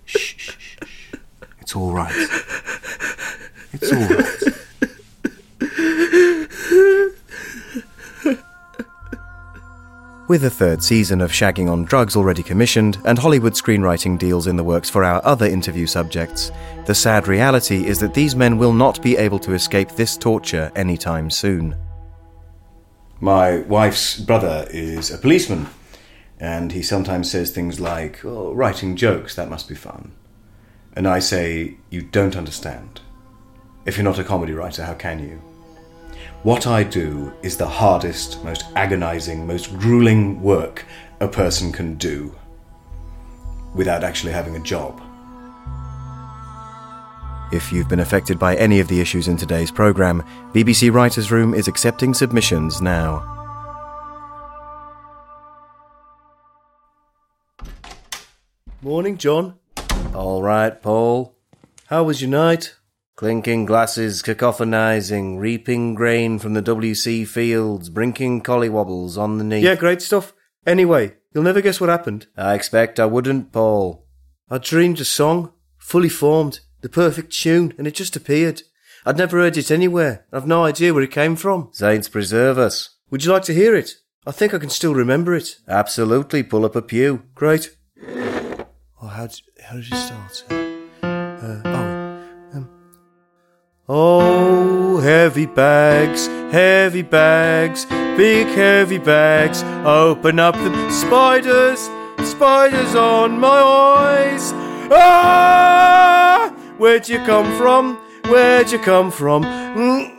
shh, 0.06 0.36
shh, 0.36 0.58
shh, 0.60 0.76
shh. 0.84 1.14
It's 1.62 1.74
all 1.74 1.94
right. 1.94 2.14
It's 3.72 3.94
all 3.94 4.00
right. 4.00 4.34
With 10.28 10.44
a 10.44 10.50
third 10.50 10.84
season 10.84 11.22
of 11.22 11.32
Shagging 11.32 11.72
on 11.72 11.86
Drugs 11.86 12.18
already 12.18 12.44
commissioned 12.44 12.98
and 13.06 13.18
Hollywood 13.18 13.54
screenwriting 13.54 14.20
deals 14.20 14.48
in 14.48 14.58
the 14.58 14.66
works 14.66 14.90
for 14.90 15.06
our 15.06 15.26
other 15.26 15.46
interview 15.46 15.88
subjects, 15.88 16.52
the 16.86 16.94
sad 16.94 17.30
reality 17.30 17.86
is 17.86 18.00
that 18.00 18.14
these 18.14 18.36
men 18.36 18.58
will 18.58 18.74
not 18.74 19.02
be 19.02 19.16
able 19.16 19.40
to 19.40 19.54
escape 19.54 19.92
this 19.92 20.18
torture 20.18 20.70
anytime 20.76 21.30
soon. 21.30 21.74
My 23.20 23.62
wife's 23.62 24.20
brother 24.20 24.68
is 24.70 25.10
a 25.10 25.18
policeman, 25.18 25.68
and 26.40 26.72
he 26.72 26.84
sometimes 26.84 27.32
says 27.32 27.50
things 27.50 27.80
like, 27.80 28.24
oh, 28.24 28.54
writing 28.54 28.96
jokes, 28.96 29.36
that 29.36 29.50
must 29.50 29.68
be 29.68 29.74
fun. 29.74 30.12
And 30.96 31.08
I 31.08 31.18
say, 31.20 31.78
You 31.90 32.04
don't 32.04 32.36
understand. 32.36 33.02
If 33.86 33.98
you're 33.98 34.04
not 34.04 34.20
a 34.20 34.24
comedy 34.24 34.54
writer, 34.54 34.84
how 34.84 34.94
can 34.94 35.20
you? 35.20 35.42
What 36.44 36.68
I 36.68 36.84
do 36.84 37.34
is 37.42 37.58
the 37.58 37.68
hardest, 37.68 38.44
most 38.44 38.66
agonizing, 38.76 39.48
most 39.48 39.76
grueling 39.80 40.42
work 40.44 40.86
a 41.20 41.28
person 41.28 41.72
can 41.72 41.96
do 41.96 42.36
without 43.74 44.04
actually 44.04 44.34
having 44.34 44.56
a 44.56 44.60
job. 44.64 45.02
If 47.52 47.72
you've 47.72 47.88
been 47.88 48.02
affected 48.02 48.38
by 48.38 48.58
any 48.58 48.82
of 48.82 48.90
the 48.90 49.00
issues 49.00 49.30
in 49.30 49.38
today's 49.38 49.72
programme, 49.72 50.22
BBC 50.54 50.92
Writers' 50.94 51.32
Room 51.32 51.54
is 51.54 51.70
accepting 51.70 52.14
submissions 52.14 52.82
now. 52.82 53.34
Morning, 58.82 59.18
John. 59.18 59.56
All 60.14 60.44
right, 60.44 60.82
Paul. 60.82 61.36
How 61.88 62.04
was 62.04 62.22
your 62.22 62.32
night? 62.32 62.76
Clinking 63.16 63.66
glasses, 63.66 64.22
cacophonising, 64.22 65.40
reaping 65.40 65.96
grain 65.96 66.40
from 66.40 66.54
the 66.54 66.62
WC 66.62 67.26
fields, 67.26 67.90
brinking 67.90 68.44
collywobbles 68.44 69.18
on 69.18 69.38
the 69.38 69.44
knee. 69.46 69.62
Yeah, 69.62 69.76
great 69.76 70.02
stuff. 70.02 70.34
Anyway, 70.66 71.16
you'll 71.34 71.46
never 71.46 71.62
guess 71.62 71.80
what 71.80 71.90
happened. 71.90 72.28
I 72.36 72.54
expect 72.54 73.00
I 73.00 73.06
wouldn't, 73.06 73.54
Paul. 73.54 74.06
I 74.50 74.58
dreamed 74.58 75.00
a 75.00 75.06
song, 75.06 75.54
fully 75.78 76.10
formed, 76.10 76.60
the 76.82 76.90
perfect 76.90 77.32
tune, 77.32 77.74
and 77.78 77.88
it 77.88 77.96
just 77.96 78.16
appeared. 78.16 78.62
I'd 79.06 79.18
never 79.18 79.38
heard 79.38 79.58
it 79.58 79.72
anywhere. 79.72 80.26
I've 80.34 80.48
no 80.48 80.66
idea 80.66 80.94
where 80.94 81.04
it 81.04 81.12
came 81.12 81.36
from. 81.36 81.70
Saints 81.72 82.10
preserve 82.10 82.58
us. 82.58 82.90
Would 83.10 83.24
you 83.24 83.32
like 83.32 83.44
to 83.44 83.54
hear 83.54 83.76
it? 83.76 83.92
I 84.26 84.32
think 84.32 84.54
I 84.54 84.60
can 84.60 84.70
still 84.70 84.94
remember 84.94 85.34
it. 85.34 85.60
Absolutely, 85.68 86.44
pull 86.44 86.66
up 86.66 86.76
a 86.76 86.82
pew. 86.82 87.24
Great. 87.34 87.78
Oh, 89.02 89.08
how 89.08 89.28
did, 89.28 89.42
how 89.64 89.76
did 89.76 89.86
it 89.86 89.96
start? 89.96 90.44
Uh, 91.02 91.62
oh, 91.64 92.28
um, 92.54 92.70
oh, 93.88 95.00
heavy 95.00 95.46
bags, 95.46 96.28
heavy 96.52 97.04
bags, 97.04 97.86
big 98.18 98.48
heavy 98.48 98.98
bags. 98.98 99.64
Open 99.86 100.40
up 100.40 100.56
the 100.56 100.92
spiders, 100.92 101.80
spiders 102.30 102.96
on 102.96 103.40
my 103.40 103.48
eyes. 103.48 104.52
Ah! 104.92 106.57
Where'd 106.78 107.10
you 107.10 107.18
come 107.20 107.58
from? 107.58 107.98
Where'd 108.26 108.72
you 108.72 108.80
come 108.80 109.10
from? 109.12 109.44
Mm-mm-mm. 109.44 110.12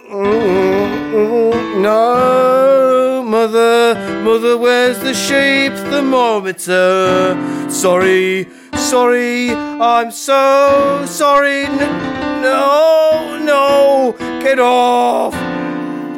No, 1.81 3.23
mother, 3.25 3.95
mother, 4.25 4.59
where's 4.59 4.99
the 4.99 5.15
sheep 5.15 5.73
The 5.73 5.91
thermometer? 5.91 7.37
Sorry, 7.71 8.49
sorry, 8.75 9.51
I'm 9.53 10.11
so 10.11 11.05
sorry. 11.07 11.65
N- 11.65 12.43
No, 12.43 13.39
no, 13.41 14.17
get 14.43 14.59
off. 14.59 15.35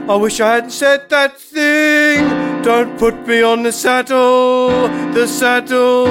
I 0.09 0.17
wish 0.17 0.41
I 0.41 0.55
hadn't 0.55 0.71
said 0.71 1.09
that 1.11 1.39
thing. 1.39 2.29
Don't 2.63 2.99
put 2.99 3.27
me 3.27 3.43
on 3.43 3.63
the 3.63 3.73
saddle, 3.73 4.89
the 5.13 5.27
saddle. 5.27 6.09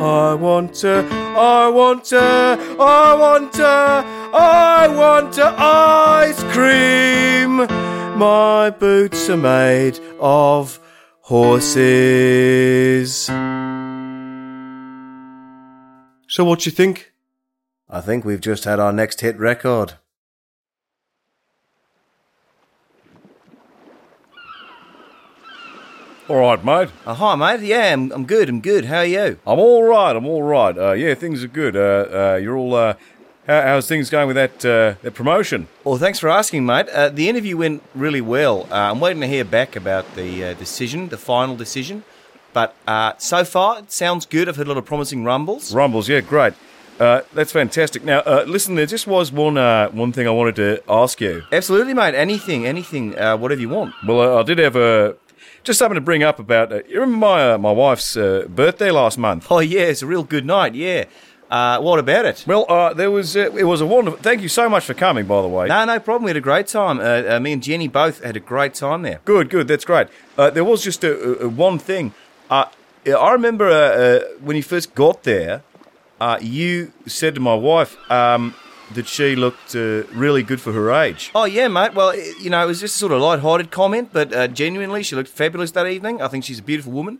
I 0.00 0.34
want 0.34 0.74
to, 0.76 1.06
I 1.36 1.68
want 1.68 2.04
to, 2.06 2.18
I 2.18 3.14
want 3.14 3.52
to, 3.54 3.66
I 3.66 4.88
want 4.88 5.32
to 5.34 5.54
ice 5.56 6.42
cream. 6.52 7.66
My 8.18 8.70
boots 8.70 9.28
are 9.28 9.36
made 9.36 10.00
of 10.20 10.78
horses. 11.20 11.66
So 16.28 16.44
what 16.44 16.66
you 16.66 16.72
think? 16.72 17.12
I 17.88 18.00
think 18.00 18.24
we've 18.24 18.40
just 18.40 18.64
had 18.64 18.80
our 18.80 18.92
next 18.92 19.20
hit 19.20 19.38
record. 19.38 19.94
All 26.28 26.38
right, 26.38 26.64
mate. 26.64 26.88
Oh, 27.06 27.14
hi, 27.14 27.36
mate. 27.36 27.60
Yeah, 27.60 27.92
I'm, 27.92 28.10
I'm 28.10 28.26
good. 28.26 28.48
I'm 28.48 28.60
good. 28.60 28.86
How 28.86 28.98
are 28.98 29.04
you? 29.06 29.38
I'm 29.46 29.60
all 29.60 29.84
right. 29.84 30.16
I'm 30.16 30.26
all 30.26 30.42
right. 30.42 30.76
Uh, 30.76 30.90
yeah, 30.92 31.14
things 31.14 31.44
are 31.44 31.48
good. 31.48 31.76
Uh, 31.76 32.32
uh, 32.32 32.38
you're 32.42 32.56
all 32.56 32.74
uh, 32.74 32.94
how, 33.46 33.62
how's 33.62 33.86
things 33.86 34.10
going 34.10 34.26
with 34.26 34.34
that 34.34 34.64
uh, 34.64 34.98
that 35.02 35.14
promotion? 35.14 35.68
Well, 35.84 35.98
thanks 35.98 36.18
for 36.18 36.28
asking, 36.28 36.66
mate. 36.66 36.88
Uh, 36.88 37.10
the 37.10 37.28
interview 37.28 37.56
went 37.56 37.84
really 37.94 38.20
well. 38.20 38.66
Uh, 38.72 38.90
I'm 38.90 38.98
waiting 38.98 39.20
to 39.20 39.28
hear 39.28 39.44
back 39.44 39.76
about 39.76 40.16
the 40.16 40.46
uh, 40.46 40.54
decision, 40.54 41.10
the 41.10 41.16
final 41.16 41.54
decision. 41.54 42.02
But 42.52 42.74
uh, 42.88 43.12
so 43.18 43.44
far, 43.44 43.78
it 43.78 43.92
sounds 43.92 44.26
good. 44.26 44.48
I've 44.48 44.56
heard 44.56 44.66
a 44.66 44.70
lot 44.70 44.78
of 44.78 44.84
promising 44.84 45.22
rumbles. 45.22 45.72
Rumbles, 45.72 46.08
yeah, 46.08 46.22
great. 46.22 46.54
Uh, 46.98 47.20
that's 47.34 47.52
fantastic. 47.52 48.02
Now, 48.02 48.20
uh, 48.20 48.44
listen, 48.48 48.74
there 48.74 48.86
just 48.86 49.06
was 49.06 49.30
one 49.30 49.58
uh, 49.58 49.90
one 49.90 50.10
thing 50.10 50.26
I 50.26 50.30
wanted 50.30 50.56
to 50.56 50.82
ask 50.88 51.20
you. 51.20 51.44
Absolutely, 51.52 51.94
mate. 51.94 52.16
Anything, 52.16 52.66
anything, 52.66 53.16
uh, 53.16 53.36
whatever 53.36 53.60
you 53.60 53.68
want. 53.68 53.94
Well, 54.04 54.20
uh, 54.38 54.40
I 54.40 54.42
did 54.42 54.58
have 54.58 54.74
a 54.74 55.14
just 55.66 55.78
something 55.78 55.96
to 55.96 56.00
bring 56.00 56.22
up 56.22 56.38
about. 56.38 56.72
Uh, 56.72 56.76
you 56.88 57.00
remember 57.00 57.26
my 57.26 57.52
uh, 57.52 57.58
my 57.58 57.72
wife's 57.72 58.16
uh, 58.16 58.46
birthday 58.48 58.90
last 58.90 59.18
month? 59.18 59.46
Oh, 59.50 59.58
yeah, 59.58 59.82
it's 59.82 60.02
a 60.02 60.06
real 60.06 60.22
good 60.22 60.46
night, 60.46 60.74
yeah. 60.74 61.04
Uh, 61.50 61.78
what 61.80 61.98
about 61.98 62.24
it? 62.24 62.44
Well, 62.46 62.66
uh, 62.68 62.92
there 62.94 63.10
was 63.10 63.36
uh, 63.36 63.50
it 63.52 63.64
was 63.64 63.80
a 63.80 63.86
wonderful. 63.86 64.18
Thank 64.20 64.42
you 64.42 64.48
so 64.48 64.68
much 64.68 64.84
for 64.84 64.94
coming, 64.94 65.26
by 65.26 65.42
the 65.42 65.48
way. 65.48 65.68
No, 65.68 65.84
no 65.84 66.00
problem. 66.00 66.24
We 66.24 66.30
had 66.30 66.36
a 66.36 66.40
great 66.40 66.66
time. 66.66 66.98
Uh, 66.98 67.36
uh, 67.36 67.40
me 67.40 67.52
and 67.52 67.62
Jenny 67.62 67.88
both 67.88 68.22
had 68.22 68.36
a 68.36 68.40
great 68.40 68.74
time 68.74 69.02
there. 69.02 69.20
Good, 69.24 69.50
good. 69.50 69.68
That's 69.68 69.84
great. 69.84 70.08
Uh, 70.38 70.50
there 70.50 70.64
was 70.64 70.82
just 70.82 71.04
a, 71.04 71.44
a, 71.44 71.48
one 71.48 71.78
thing. 71.78 72.14
Uh, 72.50 72.66
I 73.06 73.32
remember 73.32 73.68
uh, 73.68 73.74
uh, 73.74 74.20
when 74.40 74.56
you 74.56 74.62
first 74.62 74.94
got 74.94 75.22
there, 75.22 75.62
uh, 76.20 76.38
you 76.40 76.92
said 77.06 77.34
to 77.36 77.40
my 77.40 77.54
wife 77.54 77.96
um, 78.10 78.54
that 78.94 79.06
she 79.06 79.34
looked 79.36 79.74
uh, 79.74 80.04
really 80.12 80.42
good 80.42 80.60
for 80.60 80.72
her 80.72 80.90
age. 80.92 81.30
Oh, 81.34 81.44
yeah, 81.44 81.68
mate. 81.68 81.94
Well, 81.94 82.10
i- 82.10 82.32
you 82.40 82.50
know, 82.50 82.62
it 82.62 82.66
was 82.66 82.80
just 82.80 82.96
a 82.96 82.98
sort 82.98 83.12
of 83.12 83.20
light-hearted 83.20 83.70
comment, 83.70 84.10
but 84.12 84.32
uh, 84.32 84.48
genuinely, 84.48 85.02
she 85.02 85.16
looked 85.16 85.28
fabulous 85.30 85.70
that 85.72 85.86
evening. 85.86 86.22
I 86.22 86.28
think 86.28 86.44
she's 86.44 86.58
a 86.60 86.62
beautiful 86.62 86.92
woman. 86.92 87.18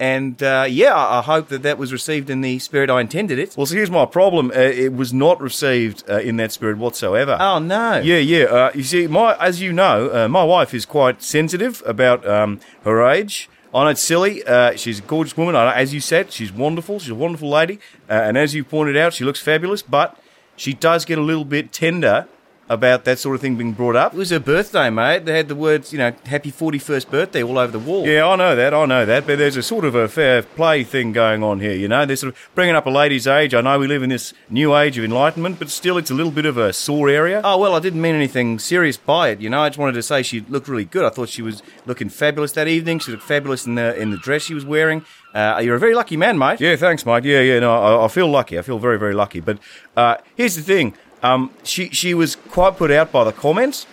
And 0.00 0.42
uh, 0.42 0.66
yeah, 0.68 0.92
I 0.92 1.20
I 1.20 1.22
hope 1.22 1.46
that 1.50 1.62
that 1.62 1.78
was 1.78 1.92
received 1.92 2.28
in 2.28 2.40
the 2.40 2.58
spirit 2.58 2.90
I 2.90 3.00
intended 3.00 3.38
it. 3.38 3.54
Well, 3.56 3.64
so 3.66 3.76
here's 3.76 3.92
my 3.92 4.06
problem. 4.06 4.50
Uh, 4.50 4.54
it 4.58 4.92
was 4.92 5.12
not 5.12 5.40
received 5.40 6.02
uh, 6.10 6.18
in 6.18 6.36
that 6.38 6.50
spirit 6.50 6.78
whatsoever. 6.78 7.36
Oh, 7.38 7.60
no. 7.60 7.98
Yeah, 7.98 8.16
yeah. 8.18 8.44
Uh, 8.46 8.70
you 8.74 8.82
see, 8.82 9.06
my 9.06 9.36
as 9.38 9.60
you 9.60 9.72
know, 9.72 10.10
uh, 10.12 10.26
my 10.26 10.42
wife 10.42 10.74
is 10.74 10.84
quite 10.84 11.22
sensitive 11.22 11.80
about 11.86 12.26
um, 12.28 12.58
her 12.82 13.04
age. 13.08 13.48
I 13.72 13.84
know 13.84 13.90
it's 13.90 14.00
silly. 14.02 14.42
Uh, 14.44 14.74
she's 14.74 14.98
a 14.98 15.02
gorgeous 15.02 15.36
woman. 15.36 15.54
I 15.54 15.64
know, 15.66 15.70
as 15.76 15.94
you 15.94 16.00
said, 16.00 16.32
she's 16.32 16.52
wonderful. 16.52 16.98
She's 16.98 17.10
a 17.10 17.14
wonderful 17.14 17.48
lady, 17.50 17.78
uh, 18.10 18.14
and 18.14 18.36
as 18.36 18.52
you 18.52 18.64
pointed 18.64 18.96
out, 18.96 19.12
she 19.14 19.22
looks 19.24 19.40
fabulous. 19.40 19.82
But 19.82 20.18
she 20.56 20.72
does 20.72 21.04
get 21.04 21.18
a 21.18 21.22
little 21.22 21.44
bit 21.44 21.72
tender 21.72 22.26
about 22.68 23.04
that 23.04 23.18
sort 23.18 23.34
of 23.34 23.40
thing 23.40 23.56
being 23.56 23.72
brought 23.72 23.96
up. 23.96 24.14
It 24.14 24.16
was 24.16 24.30
her 24.30 24.40
birthday, 24.40 24.88
mate. 24.90 25.24
They 25.24 25.36
had 25.36 25.48
the 25.48 25.54
words, 25.54 25.92
you 25.92 25.98
know, 25.98 26.12
happy 26.24 26.50
41st 26.50 27.10
birthday 27.10 27.42
all 27.42 27.58
over 27.58 27.72
the 27.72 27.78
wall. 27.78 28.06
Yeah, 28.06 28.26
I 28.26 28.36
know 28.36 28.56
that. 28.56 28.72
I 28.72 28.86
know 28.86 29.04
that. 29.04 29.26
But 29.26 29.38
there's 29.38 29.56
a 29.56 29.62
sort 29.62 29.84
of 29.84 29.94
a 29.94 30.08
fair 30.08 30.42
play 30.42 30.84
thing 30.84 31.12
going 31.12 31.42
on 31.42 31.60
here. 31.60 31.74
You 31.74 31.88
know, 31.88 32.06
they're 32.06 32.16
sort 32.16 32.32
of 32.32 32.50
bringing 32.54 32.74
up 32.74 32.86
a 32.86 32.90
lady's 32.90 33.26
age. 33.26 33.54
I 33.54 33.60
know 33.60 33.78
we 33.78 33.86
live 33.86 34.02
in 34.02 34.10
this 34.10 34.32
new 34.48 34.74
age 34.76 34.96
of 34.98 35.04
enlightenment, 35.04 35.58
but 35.58 35.68
still, 35.68 35.98
it's 35.98 36.10
a 36.10 36.14
little 36.14 36.32
bit 36.32 36.46
of 36.46 36.56
a 36.56 36.72
sore 36.72 37.08
area. 37.08 37.40
Oh, 37.44 37.58
well, 37.58 37.74
I 37.74 37.80
didn't 37.80 38.00
mean 38.00 38.14
anything 38.14 38.58
serious 38.58 38.96
by 38.96 39.28
it, 39.28 39.40
you 39.40 39.50
know. 39.50 39.60
I 39.60 39.68
just 39.68 39.78
wanted 39.78 39.94
to 39.94 40.02
say 40.02 40.22
she 40.22 40.40
looked 40.40 40.68
really 40.68 40.84
good. 40.84 41.04
I 41.04 41.10
thought 41.10 41.28
she 41.28 41.42
was 41.42 41.62
looking 41.86 42.08
fabulous 42.08 42.52
that 42.52 42.68
evening. 42.68 42.98
She 42.98 43.10
looked 43.10 43.24
fabulous 43.24 43.66
in 43.66 43.74
the 43.74 43.94
in 43.96 44.10
the 44.10 44.16
dress 44.16 44.42
she 44.42 44.54
was 44.54 44.64
wearing. 44.64 45.04
Uh, 45.34 45.60
you're 45.64 45.74
a 45.74 45.80
very 45.80 45.94
lucky 45.94 46.16
man, 46.16 46.38
mate. 46.38 46.60
Yeah, 46.60 46.76
thanks, 46.76 47.04
mate. 47.04 47.24
Yeah, 47.24 47.40
yeah. 47.40 47.58
No, 47.58 47.74
I, 47.74 48.04
I 48.04 48.08
feel 48.08 48.28
lucky. 48.28 48.56
I 48.56 48.62
feel 48.62 48.78
very, 48.78 49.00
very 49.00 49.14
lucky. 49.14 49.40
But 49.40 49.58
uh, 49.96 50.16
here's 50.36 50.54
the 50.54 50.62
thing. 50.62 50.94
Um, 51.24 51.50
she 51.62 51.88
she 51.88 52.12
was 52.14 52.36
quite 52.36 52.76
put 52.76 52.90
out 52.90 53.10
by 53.10 53.24
the 53.24 53.32
comments. 53.32 53.86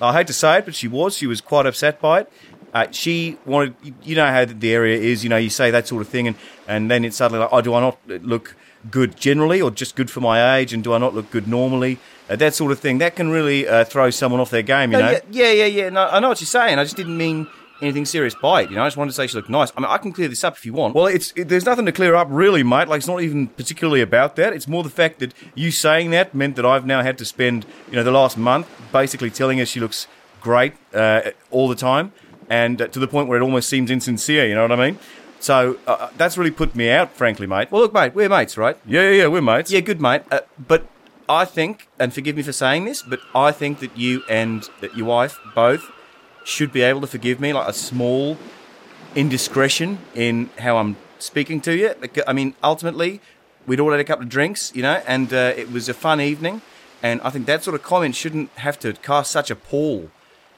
I 0.00 0.12
hate 0.12 0.26
to 0.28 0.32
say 0.32 0.58
it, 0.58 0.64
but 0.64 0.74
she 0.74 0.88
was. 0.88 1.16
She 1.16 1.26
was 1.26 1.40
quite 1.40 1.66
upset 1.66 2.00
by 2.00 2.20
it. 2.20 2.32
Uh, 2.74 2.86
she 2.90 3.38
wanted, 3.46 3.74
you- 4.02 4.14
know 4.16 4.26
how 4.26 4.44
the 4.44 4.72
area 4.72 4.98
is. 4.98 5.24
You 5.24 5.30
know, 5.30 5.36
you 5.38 5.50
say 5.50 5.70
that 5.70 5.88
sort 5.88 6.02
of 6.02 6.08
thing, 6.08 6.26
and 6.28 6.36
and 6.68 6.90
then 6.90 7.04
it's 7.04 7.16
suddenly 7.16 7.40
like, 7.40 7.48
oh, 7.52 7.60
do 7.60 7.74
I 7.74 7.80
not 7.80 7.98
look 8.06 8.54
good 8.90 9.16
generally, 9.16 9.60
or 9.60 9.70
just 9.70 9.96
good 9.96 10.10
for 10.10 10.20
my 10.20 10.58
age, 10.58 10.72
and 10.74 10.84
do 10.84 10.92
I 10.92 10.98
not 10.98 11.14
look 11.14 11.30
good 11.30 11.48
normally? 11.48 11.98
Uh, 12.30 12.36
that 12.36 12.54
sort 12.54 12.70
of 12.72 12.78
thing. 12.78 12.98
That 12.98 13.16
can 13.16 13.30
really 13.30 13.66
uh, 13.66 13.84
throw 13.84 14.10
someone 14.10 14.40
off 14.40 14.50
their 14.50 14.62
game. 14.62 14.92
You 14.92 14.98
No, 14.98 15.04
know. 15.12 15.12
yeah, 15.12 15.20
yeah, 15.30 15.52
yeah, 15.52 15.64
yeah. 15.66 15.88
No, 15.90 16.06
I 16.06 16.20
know 16.20 16.28
what 16.28 16.40
you're 16.40 16.46
saying. 16.46 16.78
I 16.78 16.84
just 16.84 16.96
didn't 16.96 17.16
mean 17.16 17.48
anything 17.82 18.04
serious 18.04 18.34
by 18.34 18.62
it. 18.62 18.70
You 18.70 18.76
know, 18.76 18.82
I 18.82 18.86
just 18.86 18.96
wanted 18.96 19.10
to 19.10 19.14
say 19.14 19.26
she 19.26 19.36
looked 19.36 19.50
nice. 19.50 19.72
I 19.76 19.80
mean, 19.80 19.90
I 19.90 19.98
can 19.98 20.12
clear 20.12 20.28
this 20.28 20.44
up 20.44 20.56
if 20.56 20.64
you 20.66 20.72
want. 20.72 20.94
Well, 20.94 21.06
it's 21.06 21.32
it, 21.36 21.48
there's 21.48 21.66
nothing 21.66 21.86
to 21.86 21.92
clear 21.92 22.14
up 22.14 22.28
really, 22.30 22.62
mate. 22.62 22.88
Like 22.88 22.98
it's 22.98 23.06
not 23.06 23.22
even 23.22 23.48
particularly 23.48 24.00
about 24.00 24.36
that. 24.36 24.52
It's 24.52 24.68
more 24.68 24.82
the 24.82 24.90
fact 24.90 25.18
that 25.20 25.34
you 25.54 25.70
saying 25.70 26.10
that 26.10 26.34
meant 26.34 26.56
that 26.56 26.66
I've 26.66 26.86
now 26.86 27.02
had 27.02 27.18
to 27.18 27.24
spend 27.24 27.66
you 27.88 27.96
know 27.96 28.02
the 28.02 28.10
last 28.10 28.36
month 28.36 28.68
basically 28.92 29.30
telling 29.30 29.58
her 29.58 29.66
she 29.66 29.80
looks 29.80 30.06
great 30.40 30.74
uh, 30.94 31.30
all 31.50 31.68
the 31.68 31.74
time, 31.74 32.12
and 32.48 32.80
uh, 32.80 32.88
to 32.88 32.98
the 32.98 33.08
point 33.08 33.28
where 33.28 33.38
it 33.38 33.42
almost 33.42 33.68
seems 33.68 33.90
insincere. 33.90 34.46
You 34.46 34.54
know 34.54 34.62
what 34.62 34.72
I 34.72 34.76
mean? 34.76 34.98
So 35.38 35.78
uh, 35.86 36.08
that's 36.16 36.38
really 36.38 36.50
put 36.50 36.74
me 36.74 36.90
out, 36.90 37.12
frankly, 37.12 37.46
mate. 37.46 37.70
well, 37.70 37.82
look, 37.82 37.92
mate, 37.92 38.14
we're 38.14 38.28
mates, 38.28 38.56
right? 38.56 38.76
Yeah, 38.86 39.02
yeah, 39.02 39.10
yeah, 39.10 39.26
we're 39.26 39.42
mates. 39.42 39.70
Yeah, 39.70 39.80
good, 39.80 40.00
mate. 40.00 40.22
Uh, 40.30 40.40
but 40.58 40.86
I 41.28 41.44
think, 41.44 41.88
and 41.98 42.12
forgive 42.12 42.36
me 42.36 42.42
for 42.42 42.52
saying 42.52 42.84
this, 42.84 43.02
but 43.02 43.20
I 43.34 43.52
think 43.52 43.80
that 43.80 43.96
you 43.96 44.22
and 44.28 44.68
that 44.80 44.96
your 44.96 45.06
wife 45.06 45.38
both 45.54 45.90
should 46.46 46.72
be 46.72 46.82
able 46.82 47.00
to 47.00 47.08
forgive 47.08 47.40
me, 47.40 47.52
like 47.52 47.66
a 47.66 47.72
small 47.72 48.38
indiscretion 49.16 49.98
in 50.14 50.48
how 50.60 50.76
I'm 50.76 50.96
speaking 51.18 51.60
to 51.62 51.76
you. 51.76 51.92
I 52.24 52.32
mean, 52.32 52.54
ultimately, 52.62 53.20
we'd 53.66 53.80
all 53.80 53.90
had 53.90 53.98
a 53.98 54.04
couple 54.04 54.22
of 54.22 54.28
drinks, 54.28 54.72
you 54.72 54.80
know, 54.80 55.02
and 55.08 55.32
uh, 55.34 55.54
it 55.56 55.72
was 55.72 55.88
a 55.88 55.94
fun 55.94 56.20
evening. 56.20 56.62
And 57.02 57.20
I 57.22 57.30
think 57.30 57.46
that 57.46 57.64
sort 57.64 57.74
of 57.74 57.82
comment 57.82 58.14
shouldn't 58.14 58.50
have 58.58 58.78
to 58.78 58.92
cast 58.92 59.32
such 59.32 59.50
a 59.50 59.56
pall 59.56 60.10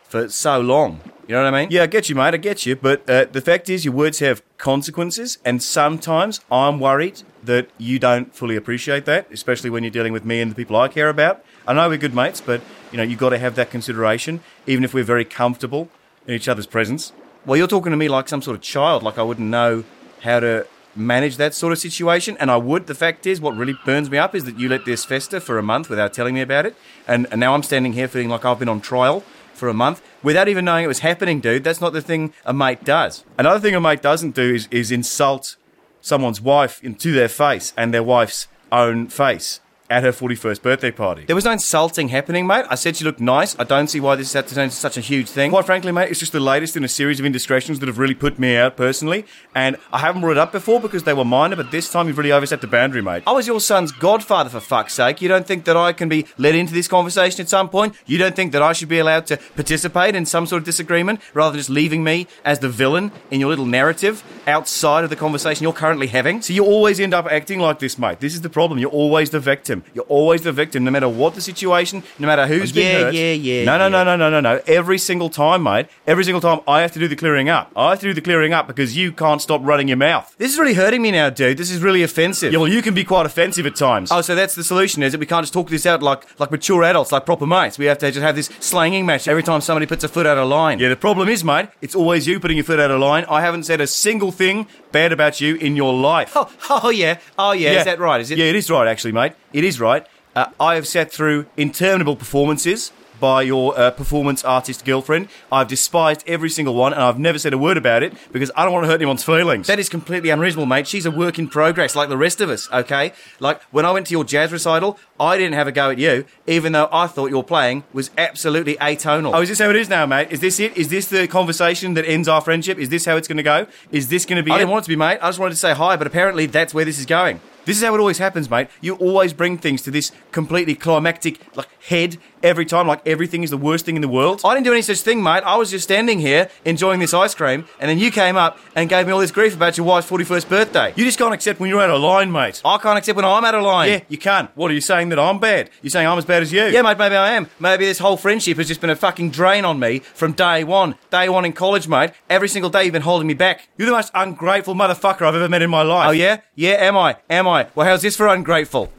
for 0.09 0.29
so 0.29 0.61
long. 0.61 1.01
You 1.29 1.35
know 1.35 1.45
what 1.45 1.55
I 1.55 1.61
mean? 1.61 1.69
Yeah, 1.71 1.83
I 1.83 1.87
get 1.87 2.09
you, 2.09 2.15
mate. 2.15 2.33
I 2.33 2.39
get 2.39 2.65
you. 2.65 2.75
But 2.75 3.09
uh, 3.09 3.27
the 3.27 3.43
fact 3.43 3.69
is, 3.69 3.85
your 3.85 3.93
words 3.93 4.21
have 4.21 4.43
consequences, 4.57 5.37
and 5.45 5.63
sometimes 5.63 6.41
I'm 6.51 6.81
worried 6.81 7.23
that 7.45 7.69
you 7.77 7.99
don't 7.99 8.35
fully 8.35 8.57
appreciate 8.57 9.05
that, 9.05 9.31
especially 9.31 9.69
when 9.69 9.85
you're 9.85 9.91
dealing 9.91 10.15
with 10.15 10.25
me 10.25 10.41
and 10.41 10.51
the 10.51 10.55
people 10.55 10.75
I 10.77 10.89
care 10.89 11.11
about. 11.11 11.45
I 11.67 11.75
know 11.75 11.87
we're 11.89 11.99
good 11.99 12.15
mates, 12.15 12.41
but 12.41 12.63
you 12.91 12.97
know 12.97 13.03
you've 13.03 13.19
got 13.19 13.31
to 13.31 13.39
have 13.39 13.57
that 13.57 13.71
consideration, 13.71 14.41
even 14.67 14.85
if 14.85 14.95
we're 14.95 15.05
very 15.05 15.27
comfortable 15.27 15.91
in 16.27 16.35
each 16.35 16.49
other's 16.49 16.67
presence. 16.67 17.13
Well, 17.45 17.59
you're 17.59 17.69
talking 17.69 17.91
to 17.91 17.97
me 17.97 18.09
like 18.09 18.29
some 18.29 18.41
sort 18.41 18.57
of 18.57 18.63
child, 18.63 19.03
like 19.03 19.19
I 19.19 19.23
wouldn't 19.23 19.49
know 19.49 19.85
how 20.23 20.41
to 20.41 20.67
manage 20.97 21.37
that 21.37 21.55
sort 21.55 21.75
of 21.75 21.79
situation, 21.79 22.39
and 22.41 22.51
I 22.51 22.57
would. 22.57 22.87
The 22.87 22.95
fact 22.95 23.27
is, 23.27 23.39
what 23.39 23.55
really 23.55 23.77
burns 23.85 24.11
me 24.11 24.17
up 24.17 24.35
is 24.35 24.45
that 24.45 24.59
you 24.59 24.71
let 24.71 24.87
this 24.87 25.05
fester 25.05 25.41
for 25.41 25.59
a 25.59 25.63
month 25.63 25.91
without 25.91 26.15
telling 26.15 26.35
me 26.35 26.41
about 26.41 26.65
it, 26.65 26.75
and, 27.07 27.27
and 27.31 27.39
now 27.39 27.55
I'm 27.55 27.63
standing 27.63 27.93
here 27.93 28.09
feeling 28.09 28.31
like 28.31 28.47
I've 28.47 28.59
been 28.59 28.69
on 28.71 28.81
trial 28.81 29.23
for 29.59 29.69
a 29.69 29.75
month 29.75 30.03
without 30.23 30.49
even 30.49 30.65
knowing 30.65 30.85
it 30.85 30.89
was 30.89 31.01
happening, 31.01 31.41
dude. 31.41 31.65
That's 31.65 31.81
not 31.81 31.93
the 31.93 32.03
thing 32.03 32.33
a 32.45 32.53
mate 32.53 32.85
does. 32.85 33.25
Another 33.37 33.61
thing 33.61 33.75
a 33.75 33.81
mate 33.81 34.03
doesn't 34.03 34.35
do 34.35 34.55
is, 34.55 34.69
is 34.71 34.91
insult 34.91 35.57
someone's 36.01 36.41
wife 36.41 36.83
into 36.83 37.13
their 37.13 37.29
face 37.29 37.73
and 37.77 37.93
their 37.93 38.03
wife's 38.03 38.49
own 38.71 39.09
face 39.09 39.61
at 39.91 40.03
her 40.03 40.13
41st 40.13 40.63
birthday 40.63 40.91
party. 40.91 41.25
There 41.25 41.37
was 41.37 41.45
no 41.45 41.53
insulting 41.53 42.09
happening, 42.09 42.47
mate. 42.47 42.67
I 42.69 42.75
said 42.75 42.97
she 42.97 43.05
looked 43.05 43.21
nice. 43.21 43.59
I 43.59 43.65
don't 43.65 43.89
see 43.89 44.01
why 44.01 44.17
this 44.17 44.33
has 44.33 44.45
to 44.47 44.55
turn 44.55 44.65
into 44.65 44.77
such 44.77 44.97
a 44.97 45.01
huge 45.01 45.29
thing. 45.29 45.51
Quite 45.51 45.67
frankly, 45.67 45.93
mate, 45.93 46.11
it's 46.11 46.21
just 46.21 46.33
the 46.33 46.41
latest 46.41 46.77
in 46.77 46.85
a 46.85 46.89
series 46.89 47.21
of 47.21 47.27
indiscretions 47.27 47.79
that 47.81 47.87
have 47.87 47.99
really 47.99 48.15
put 48.15 48.39
me 48.39 48.57
out 48.57 48.77
personally. 48.77 49.25
And 49.55 49.77
I 49.93 49.99
haven't 49.99 50.21
brought 50.21 50.33
it 50.33 50.39
up 50.39 50.53
before 50.53 50.81
because 50.81 51.05
they 51.05 51.15
were 51.15 51.25
minor, 51.25 51.57
but 51.57 51.71
this 51.71 51.91
time 51.91 52.07
you've 52.07 52.19
really 52.19 52.33
overstepped 52.33 52.63
the 52.63 52.69
boundary, 52.69 53.03
mate. 53.03 53.23
I 53.27 53.33
was 53.33 53.47
your 53.47 53.61
son's 53.61 53.93
godfather, 53.93 54.51
for 54.51 54.61
fuck's 54.61 54.95
sake. 54.95 55.23
You 55.23 55.29
don't 55.29 55.47
think 55.47 55.65
that 55.65 55.77
I 55.77 55.93
can 55.93 56.09
be 56.09 56.27
led 56.37 56.55
into 56.55 56.73
this 56.75 56.89
conversation 56.89 57.41
at 57.41 57.49
some 57.49 57.69
point? 57.69 57.95
You 58.07 58.19
don't 58.19 58.37
think 58.37 58.53
that 58.53 58.63
I 58.63 58.73
should 58.73 58.89
be 58.89 58.99
allowed 58.99 59.27
to 59.29 59.37
participate 59.55 60.15
in 60.15 60.27
some 60.27 60.47
sort 60.47 60.63
of 60.63 60.67
disagreement 60.67 61.21
rather 61.35 61.53
than 61.53 61.59
just 61.59 61.71
leaving 61.71 62.05
me 62.05 62.27
as 62.45 62.59
the 62.59 62.69
villain 62.69 63.13
in 63.31 63.41
your 63.41 63.49
little 63.49 63.67
narrative 63.67 64.23
outside 64.47 65.05
of 65.05 65.11
the 65.11 65.17
conversation 65.17 65.63
you're 65.63 65.73
currently 65.73 66.09
having? 66.09 66.43
So 66.43 66.53
you 66.53 66.65
always 66.65 67.01
end 67.01 67.15
up 67.15 67.27
acting 67.27 67.61
like 67.61 67.79
this, 67.79 67.99
mate. 67.99 68.21
This 68.21 68.35
is 68.35 68.43
the 68.43 68.51
problem. 68.51 68.79
You're 68.79 68.91
always 68.91 69.31
the 69.31 69.41
victim. 69.41 69.78
You're 69.95 70.05
always 70.05 70.43
the 70.43 70.53
victim, 70.53 70.85
no 70.85 70.91
matter 70.91 71.09
what 71.09 71.35
the 71.35 71.41
situation, 71.41 72.03
no 72.19 72.27
matter 72.27 72.47
who's 72.47 72.73
been 72.73 72.87
Yeah, 72.87 73.05
hurt. 73.05 73.15
yeah, 73.15 73.33
yeah, 73.33 73.65
No, 73.65 73.79
no, 73.79 73.85
yeah. 73.85 73.89
no, 74.05 74.05
no, 74.05 74.17
no, 74.17 74.31
no, 74.31 74.41
no. 74.41 74.61
Every 74.67 74.99
single 74.99 75.31
time, 75.31 75.63
mate. 75.63 75.87
Every 76.07 76.25
single 76.25 76.41
time, 76.41 76.61
I 76.67 76.81
have 76.83 76.93
to 76.93 76.99
do 76.99 77.09
the 77.09 77.17
clearing 77.17 77.49
up. 77.49 77.71
I 77.77 77.91
have 77.91 78.01
to 78.01 78.07
do 78.07 78.15
the 78.15 78.21
clearing 78.21 78.53
up 78.53 78.67
because 78.67 78.97
you 78.97 79.13
can't 79.13 79.41
stop 79.43 79.61
running 79.65 79.89
your 79.89 79.97
mouth. 79.97 80.35
This 80.39 80.53
is 80.53 80.59
really 80.59 80.75
hurting 80.75 81.03
me 81.03 81.11
now, 81.11 81.31
dude. 81.31 81.57
This 81.59 81.71
is 81.71 81.81
really 81.81 82.03
offensive. 82.03 82.53
Yeah, 82.53 82.59
well, 82.59 82.69
you 82.69 82.83
can 82.83 82.95
be 82.95 83.05
quite 83.05 83.27
offensive 83.27 83.67
at 83.67 83.77
times. 83.77 84.11
Oh, 84.13 84.21
so 84.21 84.35
that's 84.35 84.55
the 84.55 84.65
solution, 84.65 85.03
is 85.03 85.15
it? 85.15 85.21
We 85.21 85.27
can't 85.27 85.43
just 85.43 85.53
talk 85.53 85.69
this 85.71 85.87
out 85.87 86.03
like 86.03 86.25
like 86.39 86.51
mature 86.51 86.83
adults, 86.85 87.13
like 87.13 87.25
proper 87.27 87.47
mates. 87.47 87.79
We 87.79 87.87
have 87.87 87.99
to 87.99 88.11
just 88.11 88.23
have 88.23 88.37
this 88.37 88.51
slanging 88.61 89.07
match 89.07 89.29
every 89.29 89.43
time 89.43 89.61
somebody 89.61 89.87
puts 89.87 90.05
a 90.05 90.09
foot 90.09 90.27
out 90.27 90.39
of 90.39 90.49
line. 90.49 90.79
Yeah, 90.79 90.89
the 90.89 90.97
problem 90.97 91.29
is, 91.29 91.45
mate, 91.45 91.69
it's 91.81 91.95
always 91.95 92.27
you 92.27 92.41
putting 92.41 92.57
your 92.57 92.65
foot 92.65 92.81
out 92.81 92.91
of 92.91 93.01
line. 93.01 93.25
I 93.29 93.41
haven't 93.41 93.65
said 93.65 93.81
a 93.81 93.87
single 93.87 94.33
thing 94.33 94.67
bad 94.93 95.13
about 95.13 95.41
you 95.41 95.57
in 95.57 95.77
your 95.77 95.93
life. 95.95 96.33
Oh, 96.35 96.51
oh 96.85 96.91
yeah. 96.91 97.19
Oh 97.39 97.53
yeah. 97.53 97.79
Is 97.79 97.85
that 97.85 97.99
right? 97.99 98.21
Is 98.21 98.31
it? 98.31 98.39
Yeah, 98.39 98.47
it 98.47 98.57
is 98.57 98.71
right, 98.71 98.87
actually, 98.87 99.13
mate. 99.13 99.33
It 99.53 99.65
is 99.65 99.81
right. 99.81 100.07
Uh, 100.35 100.47
I 100.61 100.75
have 100.77 100.87
sat 100.87 101.11
through 101.11 101.47
interminable 101.57 102.17
performances 102.17 102.93
by 103.21 103.43
your 103.43 103.79
uh, 103.79 103.91
performance 103.91 104.45
artist 104.45 104.85
girlfriend. 104.85 105.29
I've 105.51 105.69
despised 105.69 106.25
every 106.27 106.51
single 106.51 106.75
one, 106.75 106.93
and 106.93 107.03
I've 107.03 107.19
never 107.19 107.39
said 107.39 107.53
a 107.53 107.59
word 107.59 107.77
about 107.77 108.03
it 108.03 108.15
because 108.33 108.51
I 108.57 108.65
don't 108.65 108.73
want 108.73 108.85
to 108.85 108.89
hurt 108.89 109.01
anyone's 109.01 109.25
feelings. 109.25 109.67
That 109.67 109.79
is 109.79 109.89
completely 109.89 110.31
unreasonable, 110.31 110.67
mate. 110.67 110.87
She's 110.87 111.07
a 111.07 111.11
work 111.11 111.39
in 111.39 111.49
progress, 111.49 111.95
like 111.97 112.09
the 112.09 112.17
rest 112.17 112.41
of 112.41 112.51
us. 112.51 112.71
Okay. 112.73 113.13
Like 113.41 113.63
when 113.71 113.85
I 113.85 113.91
went 113.91 114.07
to 114.09 114.13
your 114.13 114.25
jazz 114.25 114.53
recital, 114.53 114.99
I 115.21 115.37
didn't 115.37 115.55
have 115.55 115.67
a 115.67 115.73
go 115.73 115.91
at 115.91 115.99
you, 115.99 116.25
even 116.47 116.73
though 116.73 116.89
I 116.93 117.07
thought 117.07 117.31
your 117.31 117.45
playing 117.45 117.85
was 117.93 118.11
absolutely 118.17 118.77
atonal. 118.77 119.35
Oh, 119.35 119.41
is 119.43 119.49
this 119.49 119.59
how 119.59 119.71
it 119.71 119.77
is 119.77 119.89
now, 119.89 120.07
mate? 120.07 120.29
Is 120.31 120.41
this 120.41 120.61
it? 120.61 120.77
Is 120.77 120.89
this 120.89 121.07
the 121.07 121.27
conversation 121.29 121.95
that 121.95 122.05
ends 122.07 122.29
our 122.29 122.41
friendship? 122.41 122.79
Is 122.79 122.89
this 122.89 123.05
how 123.05 123.17
it's 123.17 123.29
going 123.29 123.37
to 123.39 123.43
go? 123.43 123.67
Is 123.91 124.09
this 124.09 124.25
going 124.25 124.37
to 124.37 124.43
be 124.43 124.51
I 124.53 124.57
it? 124.57 124.59
didn't 124.61 124.71
want 124.71 124.85
it 124.85 124.87
to 124.87 124.89
be, 124.91 124.97
mate. 124.97 125.19
I 125.21 125.29
just 125.29 125.39
wanted 125.39 125.55
to 125.55 125.61
say 125.61 125.75
hi, 125.75 125.97
but 125.97 126.07
apparently 126.07 126.47
that's 126.47 126.73
where 126.75 126.85
this 126.85 126.99
is 126.99 127.07
going. 127.07 127.41
This 127.65 127.77
is 127.77 127.83
how 127.83 127.95
it 127.95 127.99
always 127.99 128.17
happens, 128.17 128.49
mate. 128.49 128.69
You 128.81 128.95
always 128.95 129.35
bring 129.35 129.59
things 129.59 129.83
to 129.83 129.91
this 129.91 130.11
completely 130.33 130.75
climactic 130.75 131.55
like 131.55 131.69
head 131.83 132.17
every 132.43 132.65
time, 132.65 132.87
like 132.87 133.07
everything 133.07 133.43
is 133.43 133.51
the 133.51 133.57
worst 133.57 133.85
thing 133.85 133.97
in 133.97 134.03
the 134.03 134.09
world. 134.09 134.41
I 134.45 134.55
didn't 134.55 134.65
do 134.65 134.73
any 134.73 134.83
such 134.83 135.01
thing, 135.01 135.23
mate. 135.23 135.43
I 135.45 135.57
was 135.57 135.71
just 135.71 135.85
standing 135.85 136.21
here 136.21 136.51
enjoying 136.65 137.01
this 137.01 137.15
ice 137.15 137.35
cream, 137.35 137.67
and 137.81 137.89
then 137.89 137.99
you 137.99 138.11
came 138.11 138.37
up 138.37 138.59
and 138.75 138.89
gave 138.89 139.07
me 139.07 139.13
all 139.13 139.21
this 139.21 139.31
grief 139.31 139.55
about 139.55 139.77
your 139.77 139.87
wife's 139.87 140.09
41st 140.09 140.49
birthday. 140.49 140.93
You 140.97 141.05
just 141.05 141.19
can't 141.19 141.35
accept 141.35 141.61
when 141.61 141.69
you're 141.71 141.81
out 141.81 141.91
of 141.91 142.01
line, 142.01 142.31
mate. 142.33 142.61
I 142.65 142.79
can't 142.79 142.99
accept 142.99 143.17
when 143.17 143.25
I'm 143.25 143.45
out 143.45 143.55
of 143.55 143.63
line. 143.63 143.89
Yeah, 143.91 144.01
you 144.09 144.19
can't. 144.19 144.51
What 144.57 144.71
are 144.71 144.75
you 144.75 144.81
saying 144.81 145.09
that 145.11 145.19
I'm 145.19 145.39
bad? 145.39 145.71
You're 145.83 145.91
saying 145.91 146.07
I'm 146.07 146.19
as 146.19 146.25
bad 146.25 146.43
as 146.43 146.53
you? 146.53 146.65
Yeah, 146.65 146.83
mate, 146.83 146.99
maybe 146.99 147.17
I 147.17 147.33
am. 147.33 147.49
Maybe 147.59 147.85
this 147.87 147.99
whole 147.99 148.17
friendship 148.17 148.57
has 148.59 148.69
just 148.69 148.81
been 148.81 148.91
a 148.91 148.97
fucking 148.97 149.31
drain 149.31 149.65
on 149.65 149.79
me 149.79 150.01
from 150.01 150.33
day 150.33 150.65
one. 150.65 150.97
Day 151.11 151.29
one 151.29 151.45
in 151.45 151.53
college, 151.53 151.89
mate. 151.89 152.11
Every 152.29 152.49
single 152.49 152.71
day 152.71 152.85
you've 152.85 152.93
been 152.93 153.03
holding 153.03 153.27
me 153.27 153.35
back. 153.35 153.69
You're 153.77 153.87
the 153.87 153.93
most 153.93 154.11
ungrateful 154.15 154.75
motherfucker 154.75 155.23
I've 155.23 155.35
ever 155.35 155.49
met 155.49 155.63
in 155.63 155.71
my 155.71 155.83
life. 155.83 156.09
Oh, 156.09 156.13
yeah? 156.13 156.41
Yeah, 156.55 156.73
am 156.73 156.97
I? 156.97 157.17
Am 157.31 157.47
I? 157.49 157.69
Well, 157.75 157.87
how's 157.87 158.03
this 158.03 158.17
for 158.17 158.27
ungrateful? 158.29 158.93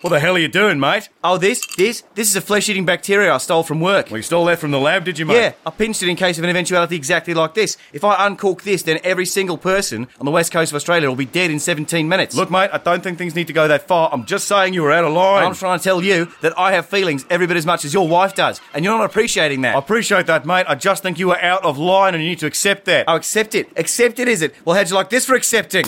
What 0.00 0.10
the 0.10 0.20
hell 0.20 0.36
are 0.36 0.38
you 0.38 0.46
doing, 0.46 0.78
mate? 0.78 1.08
Oh, 1.24 1.38
this, 1.38 1.60
this, 1.76 2.04
this 2.14 2.30
is 2.30 2.36
a 2.36 2.40
flesh-eating 2.40 2.84
bacteria 2.84 3.34
I 3.34 3.38
stole 3.38 3.64
from 3.64 3.80
work. 3.80 4.06
Well, 4.10 4.18
you 4.18 4.22
stole 4.22 4.44
that 4.44 4.60
from 4.60 4.70
the 4.70 4.78
lab, 4.78 5.04
did 5.04 5.18
you, 5.18 5.26
mate? 5.26 5.34
Yeah, 5.34 5.52
I 5.66 5.70
pinched 5.70 6.04
it 6.04 6.08
in 6.08 6.14
case 6.14 6.38
of 6.38 6.44
an 6.44 6.50
eventuality 6.50 6.94
exactly 6.94 7.34
like 7.34 7.54
this. 7.54 7.76
If 7.92 8.04
I 8.04 8.24
uncork 8.24 8.62
this, 8.62 8.84
then 8.84 9.00
every 9.02 9.26
single 9.26 9.58
person 9.58 10.06
on 10.20 10.24
the 10.24 10.30
west 10.30 10.52
coast 10.52 10.70
of 10.70 10.76
Australia 10.76 11.08
will 11.08 11.16
be 11.16 11.24
dead 11.24 11.50
in 11.50 11.58
17 11.58 12.08
minutes. 12.08 12.36
Look, 12.36 12.48
mate, 12.48 12.70
I 12.72 12.78
don't 12.78 13.02
think 13.02 13.18
things 13.18 13.34
need 13.34 13.48
to 13.48 13.52
go 13.52 13.66
that 13.66 13.88
far. 13.88 14.08
I'm 14.12 14.24
just 14.24 14.46
saying 14.46 14.72
you 14.72 14.82
were 14.82 14.92
out 14.92 15.04
of 15.04 15.12
line. 15.12 15.44
I'm 15.44 15.54
trying 15.54 15.78
to 15.78 15.84
tell 15.84 16.00
you 16.00 16.30
that 16.42 16.56
I 16.56 16.72
have 16.72 16.86
feelings 16.86 17.26
every 17.28 17.48
bit 17.48 17.56
as 17.56 17.66
much 17.66 17.84
as 17.84 17.92
your 17.92 18.06
wife 18.06 18.36
does, 18.36 18.60
and 18.74 18.84
you're 18.84 18.96
not 18.96 19.04
appreciating 19.04 19.62
that. 19.62 19.74
I 19.74 19.78
appreciate 19.80 20.26
that, 20.26 20.46
mate. 20.46 20.66
I 20.68 20.76
just 20.76 21.02
think 21.02 21.18
you 21.18 21.32
are 21.32 21.40
out 21.40 21.64
of 21.64 21.76
line, 21.76 22.14
and 22.14 22.22
you 22.22 22.28
need 22.28 22.38
to 22.38 22.46
accept 22.46 22.84
that. 22.84 23.06
Oh, 23.08 23.16
accept 23.16 23.56
it. 23.56 23.68
Accept 23.76 24.20
it, 24.20 24.28
is 24.28 24.42
it? 24.42 24.54
Well, 24.64 24.76
how'd 24.76 24.90
you 24.90 24.94
like 24.94 25.10
this 25.10 25.26
for 25.26 25.34
accepting? 25.34 25.86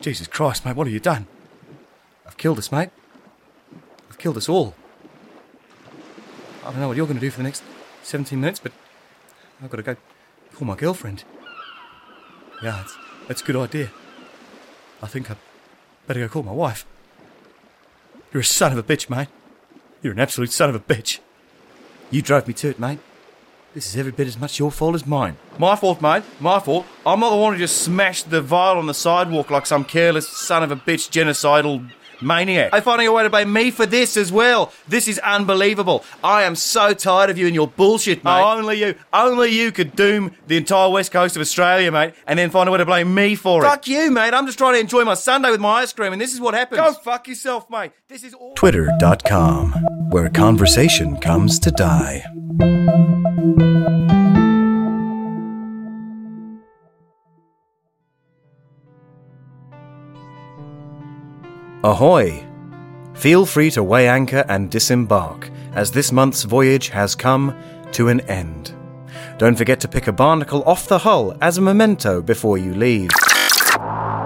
Jesus 0.00 0.28
Christ, 0.28 0.64
mate, 0.64 0.76
what 0.76 0.86
have 0.86 0.94
you 0.94 1.00
done? 1.00 1.26
I've 2.36 2.40
killed 2.40 2.58
us, 2.58 2.70
mate. 2.70 2.90
I've 4.10 4.18
killed 4.18 4.36
us 4.36 4.46
all. 4.46 4.74
I 6.62 6.70
don't 6.70 6.80
know 6.80 6.88
what 6.88 6.98
you're 6.98 7.06
going 7.06 7.16
to 7.18 7.20
do 7.20 7.30
for 7.30 7.38
the 7.38 7.44
next 7.44 7.62
17 8.02 8.38
minutes, 8.38 8.58
but 8.58 8.72
I've 9.62 9.70
got 9.70 9.78
to 9.78 9.82
go 9.82 9.96
call 10.54 10.68
my 10.68 10.76
girlfriend. 10.76 11.24
Yeah, 12.62 12.72
that's, 12.72 12.98
that's 13.26 13.40
a 13.40 13.44
good 13.46 13.56
idea. 13.56 13.90
I 15.00 15.06
think 15.06 15.30
I 15.30 15.36
better 16.06 16.20
go 16.20 16.28
call 16.28 16.42
my 16.42 16.52
wife. 16.52 16.84
You're 18.34 18.42
a 18.42 18.44
son 18.44 18.70
of 18.70 18.76
a 18.76 18.82
bitch, 18.82 19.08
mate. 19.08 19.28
You're 20.02 20.12
an 20.12 20.20
absolute 20.20 20.52
son 20.52 20.68
of 20.68 20.74
a 20.74 20.80
bitch. 20.80 21.20
You 22.10 22.20
drove 22.20 22.46
me 22.46 22.52
to 22.52 22.68
it, 22.68 22.78
mate. 22.78 22.98
This 23.72 23.86
is 23.86 23.96
every 23.96 24.12
bit 24.12 24.26
as 24.26 24.38
much 24.38 24.58
your 24.58 24.70
fault 24.70 24.94
as 24.94 25.06
mine. 25.06 25.38
My 25.58 25.74
fault, 25.74 26.02
mate. 26.02 26.24
My 26.38 26.60
fault. 26.60 26.84
I'm 27.06 27.20
not 27.20 27.30
the 27.30 27.36
one 27.36 27.54
who 27.54 27.58
just 27.58 27.80
smashed 27.80 28.28
the 28.28 28.42
vial 28.42 28.76
on 28.76 28.86
the 28.86 28.92
sidewalk 28.92 29.50
like 29.50 29.64
some 29.64 29.86
careless 29.86 30.28
son 30.28 30.62
of 30.62 30.70
a 30.70 30.76
bitch 30.76 31.08
genocidal 31.08 31.90
maniac. 32.20 32.72
Are 32.72 32.80
finding 32.80 33.06
a 33.06 33.12
way 33.12 33.22
to 33.22 33.30
blame 33.30 33.52
me 33.52 33.70
for 33.70 33.86
this 33.86 34.16
as 34.16 34.32
well. 34.32 34.72
This 34.88 35.08
is 35.08 35.18
unbelievable. 35.18 36.04
I 36.22 36.42
am 36.42 36.56
so 36.56 36.94
tired 36.94 37.30
of 37.30 37.38
you 37.38 37.46
and 37.46 37.54
your 37.54 37.68
bullshit, 37.68 38.24
mate. 38.24 38.40
Oh, 38.40 38.58
only 38.58 38.80
you, 38.80 38.94
only 39.12 39.50
you 39.50 39.72
could 39.72 39.96
doom 39.96 40.34
the 40.46 40.56
entire 40.56 40.90
west 40.90 41.12
coast 41.12 41.36
of 41.36 41.40
Australia, 41.40 41.90
mate, 41.92 42.14
and 42.26 42.38
then 42.38 42.50
find 42.50 42.68
a 42.68 42.72
way 42.72 42.78
to 42.78 42.86
blame 42.86 43.14
me 43.14 43.34
for 43.34 43.62
it. 43.64 43.68
Fuck 43.68 43.88
you, 43.88 44.10
mate. 44.10 44.34
I'm 44.34 44.46
just 44.46 44.58
trying 44.58 44.74
to 44.74 44.80
enjoy 44.80 45.04
my 45.04 45.14
Sunday 45.14 45.50
with 45.50 45.60
my 45.60 45.80
ice 45.80 45.92
cream, 45.92 46.12
and 46.12 46.20
this 46.20 46.34
is 46.34 46.40
what 46.40 46.54
happens. 46.54 46.80
Go 46.80 46.92
fuck 46.92 47.28
yourself, 47.28 47.68
mate. 47.70 47.92
This 48.08 48.24
is 48.24 48.34
all. 48.34 48.54
Twitter.com, 48.54 49.72
where 50.10 50.28
conversation 50.28 51.16
comes 51.18 51.58
to 51.60 51.70
die. 51.70 52.24
Ahoy! 61.86 62.44
Feel 63.14 63.46
free 63.46 63.70
to 63.70 63.80
weigh 63.80 64.08
anchor 64.08 64.44
and 64.48 64.68
disembark, 64.68 65.52
as 65.72 65.92
this 65.92 66.10
month's 66.10 66.42
voyage 66.42 66.88
has 66.88 67.14
come 67.14 67.54
to 67.92 68.08
an 68.08 68.22
end. 68.22 68.74
Don't 69.38 69.54
forget 69.54 69.78
to 69.82 69.86
pick 69.86 70.08
a 70.08 70.12
barnacle 70.12 70.64
off 70.64 70.88
the 70.88 70.98
hull 70.98 71.36
as 71.40 71.58
a 71.58 71.60
memento 71.60 72.20
before 72.20 72.58
you 72.58 72.74
leave. 72.74 73.10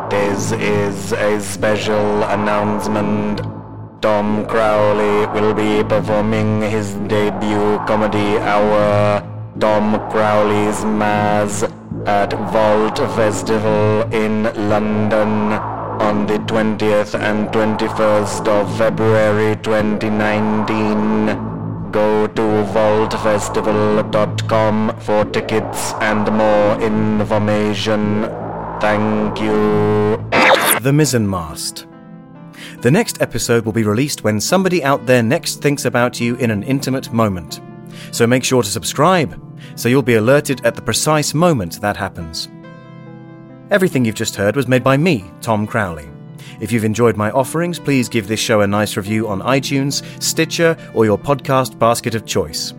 This 0.08 0.52
is 0.52 1.12
a 1.12 1.38
special 1.38 2.22
announcement. 2.22 3.42
Tom 4.00 4.46
Crowley 4.46 5.26
will 5.38 5.52
be 5.52 5.86
performing 5.86 6.62
his 6.62 6.94
debut 7.12 7.76
comedy 7.86 8.38
hour, 8.38 9.20
Tom 9.58 10.10
Crowley's 10.10 10.82
Mass, 10.86 11.62
at 12.06 12.32
Vault 12.32 12.96
Festival 12.96 14.10
in 14.14 14.44
London 14.70 15.79
on 16.00 16.26
the 16.26 16.38
20th 16.38 17.14
and 17.18 17.48
21st 17.48 18.46
of 18.48 18.78
February 18.78 19.56
2019. 19.56 21.26
Go 21.92 22.26
to 22.26 22.42
vaultfestival.com 22.72 24.96
for 25.00 25.24
tickets 25.26 25.92
and 26.00 26.32
more 26.32 26.80
information. 26.80 28.22
Thank 28.80 29.38
you. 29.40 30.16
The 30.80 30.92
Mizzenmast. 30.92 31.86
The 32.80 32.90
next 32.90 33.20
episode 33.20 33.66
will 33.66 33.72
be 33.72 33.84
released 33.84 34.24
when 34.24 34.40
somebody 34.40 34.82
out 34.82 35.04
there 35.04 35.22
next 35.22 35.60
thinks 35.60 35.84
about 35.84 36.18
you 36.18 36.36
in 36.36 36.50
an 36.50 36.62
intimate 36.62 37.12
moment. 37.12 37.60
So 38.12 38.26
make 38.26 38.44
sure 38.44 38.62
to 38.62 38.68
subscribe, 38.68 39.38
so 39.76 39.90
you'll 39.90 40.02
be 40.02 40.14
alerted 40.14 40.64
at 40.64 40.76
the 40.76 40.82
precise 40.82 41.34
moment 41.34 41.82
that 41.82 41.96
happens. 41.96 42.48
Everything 43.70 44.04
you've 44.04 44.16
just 44.16 44.34
heard 44.34 44.56
was 44.56 44.66
made 44.66 44.82
by 44.82 44.96
me, 44.96 45.24
Tom 45.40 45.64
Crowley. 45.64 46.08
If 46.60 46.72
you've 46.72 46.84
enjoyed 46.84 47.16
my 47.16 47.30
offerings, 47.30 47.78
please 47.78 48.08
give 48.08 48.26
this 48.26 48.40
show 48.40 48.62
a 48.62 48.66
nice 48.66 48.96
review 48.96 49.28
on 49.28 49.42
iTunes, 49.42 50.02
Stitcher, 50.20 50.76
or 50.92 51.04
your 51.04 51.16
podcast 51.16 51.78
basket 51.78 52.16
of 52.16 52.26
choice. 52.26 52.74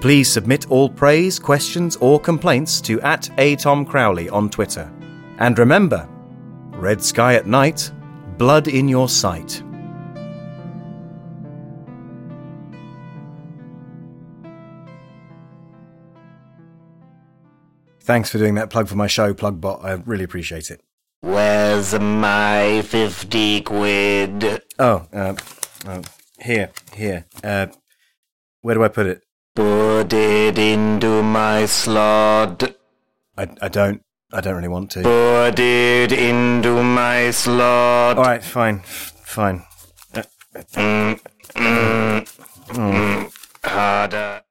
Please 0.00 0.30
submit 0.30 0.70
all 0.70 0.88
praise, 0.88 1.40
questions, 1.40 1.96
or 1.96 2.20
complaints 2.20 2.80
to 2.82 3.00
at 3.00 3.28
a 3.38 3.56
Tom 3.56 3.84
Crowley 3.84 4.28
on 4.28 4.48
Twitter. 4.48 4.92
And 5.38 5.58
remember, 5.58 6.08
red 6.70 7.02
sky 7.02 7.34
at 7.34 7.48
night, 7.48 7.90
blood 8.38 8.68
in 8.68 8.86
your 8.88 9.08
sight. 9.08 9.60
Thanks 18.12 18.28
for 18.28 18.36
doing 18.36 18.56
that 18.56 18.68
plug 18.68 18.88
for 18.88 18.94
my 18.94 19.06
show, 19.06 19.32
Plugbot. 19.32 19.82
I 19.82 19.92
really 19.92 20.24
appreciate 20.24 20.70
it. 20.70 20.82
Where's 21.22 21.98
my 21.98 22.82
50 22.84 23.62
quid? 23.62 24.62
Oh, 24.78 25.06
uh, 25.14 25.34
uh, 25.86 26.02
here, 26.38 26.72
here. 26.92 27.24
Uh, 27.42 27.68
where 28.60 28.74
do 28.74 28.84
I 28.84 28.88
put 28.88 29.06
it? 29.06 29.22
Put 29.56 30.12
it 30.12 30.58
into 30.58 31.22
my 31.22 31.64
slot. 31.64 32.76
I, 33.38 33.48
I 33.62 33.68
don't. 33.68 34.02
I 34.30 34.42
don't 34.42 34.56
really 34.56 34.68
want 34.68 34.90
to. 34.90 35.02
Put 35.04 35.58
it 35.58 36.12
into 36.12 36.82
my 36.82 37.30
slot. 37.30 38.18
All 38.18 38.24
right, 38.24 38.44
fine, 38.44 38.80
fine. 38.80 39.64
Mm, 40.74 41.18
mm, 41.54 42.28
mm, 42.74 43.32
harder. 43.64 44.42